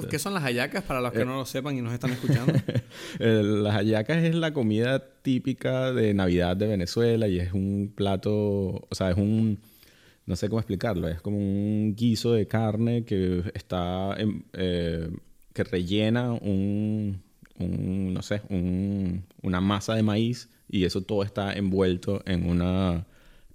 [0.09, 2.53] ¿Qué son las hallacas para los que eh, no lo sepan y nos están escuchando?
[3.19, 8.95] las hallacas es la comida típica de Navidad de Venezuela y es un plato, o
[8.95, 9.59] sea, es un
[10.25, 14.15] no sé cómo explicarlo, es como un guiso de carne que está,
[14.53, 15.09] eh,
[15.53, 17.21] que rellena un,
[17.57, 18.41] no sé,
[19.41, 23.05] una masa de maíz y eso todo está envuelto en una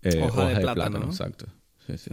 [0.02, 1.06] eh, hoja, de, plátano.
[1.06, 1.46] Exacto.
[1.86, 2.10] Sí, sí.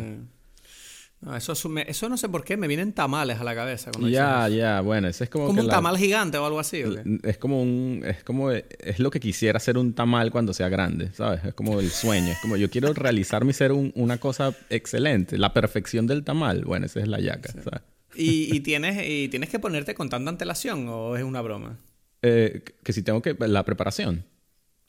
[1.24, 3.92] No, eso, eso no sé por qué, me vienen tamales a la cabeza.
[4.02, 5.48] Ya, ya, bueno, ese es como.
[5.48, 6.84] Como un tamal gigante o algo así.
[7.24, 8.04] Es como un.
[8.06, 8.52] Es como.
[8.52, 11.46] Es lo que quisiera ser un tamal cuando sea grande, ¿sabes?
[11.46, 12.32] Es como el sueño.
[12.32, 15.38] Es como yo quiero realizar mi ser una cosa excelente.
[15.38, 16.66] La perfección del tamal.
[16.66, 17.82] Bueno, esa es la yaca, ¿sabes?
[18.16, 21.78] ¿Y, tienes, ¿Y tienes que ponerte con tanta antelación o es una broma?
[22.22, 23.34] Eh, que si tengo que.
[23.40, 24.26] La preparación.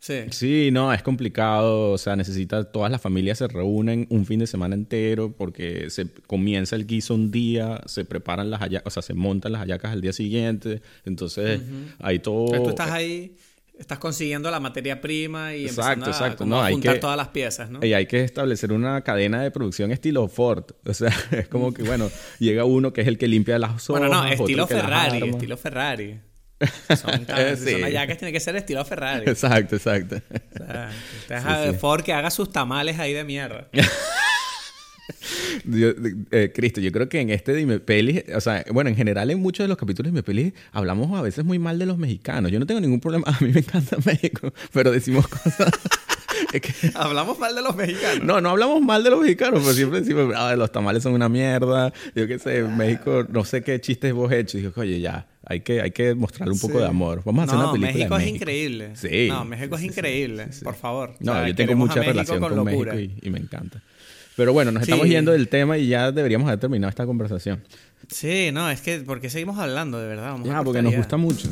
[0.05, 0.25] Sí.
[0.33, 1.93] Sí, no, es complicado.
[1.93, 6.09] O sea, necesita, todas las familias se reúnen un fin de semana entero porque se
[6.27, 9.93] comienza el guiso un día, se preparan las hallacas, o sea, se montan las hallacas
[9.93, 10.83] al día siguiente.
[11.07, 11.63] Entonces,
[12.01, 12.49] hay todo.
[12.63, 13.35] tú estás ahí,
[13.79, 16.45] estás consiguiendo la materia prima y exacto, exacto.
[16.45, 17.83] no, hay juntar todas las piezas, ¿no?
[17.83, 20.67] Y hay que establecer una cadena de producción estilo Ford.
[20.87, 24.07] O sea, es como que, bueno, llega uno que es el que limpia las hojas.
[24.07, 26.21] Bueno, no, estilo Ferrari, estilo Ferrari.
[26.97, 27.75] Son, sí.
[27.75, 29.29] tiene que ser estilo Ferrari.
[29.29, 30.21] Exacto, exacto.
[30.55, 33.69] O sea, Ford que haga sus tamales ahí de mierda.
[36.31, 39.41] Eh, Cristo, yo creo que en este Dime Peli, o sea, bueno, en general en
[39.41, 42.51] muchos de los capítulos de Dime Peli hablamos a veces muy mal de los mexicanos.
[42.51, 45.71] Yo no tengo ningún problema, a mí me encanta México, pero decimos cosas
[46.95, 48.25] hablamos mal de los mexicanos.
[48.25, 51.29] No, no hablamos mal de los mexicanos, pero siempre decimos, ah, los tamales son una
[51.29, 51.93] mierda.
[52.15, 54.59] Yo qué sé, México, no sé qué chistes vos hecho.
[54.59, 57.23] Y digo, oye, ya, hay que, hay que mostrarle un poco de amor.
[57.25, 57.93] Vamos a hacer una película.
[57.93, 58.91] México, México es increíble.
[58.95, 59.29] Sí.
[59.29, 61.15] No, México es increíble, por favor.
[61.21, 63.81] No, yo tengo mucha relación con, México y, me encanta.
[64.37, 67.63] Pero bueno, nos estamos yendo del tema y ya deberíamos haber terminado esta conversación.
[68.09, 70.37] Sí, no, es que porque seguimos hablando, de verdad.
[70.45, 71.49] ya, porque nos gusta mucho.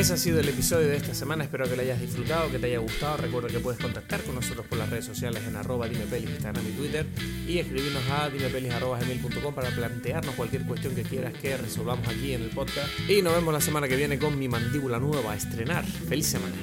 [0.00, 1.44] Ese ha sido el episodio de esta semana.
[1.44, 3.18] Espero que lo hayas disfrutado, que te haya gustado.
[3.18, 6.70] Recuerda que puedes contactar con nosotros por las redes sociales en arroba dimepelis, Instagram y
[6.70, 7.06] Twitter
[7.46, 12.48] y escribirnos a dimepelis.gmail.com para plantearnos cualquier cuestión que quieras que resolvamos aquí en el
[12.48, 12.88] podcast.
[13.10, 15.84] Y nos vemos la semana que viene con mi mandíbula nueva a estrenar.
[15.84, 16.56] ¡Feliz semana!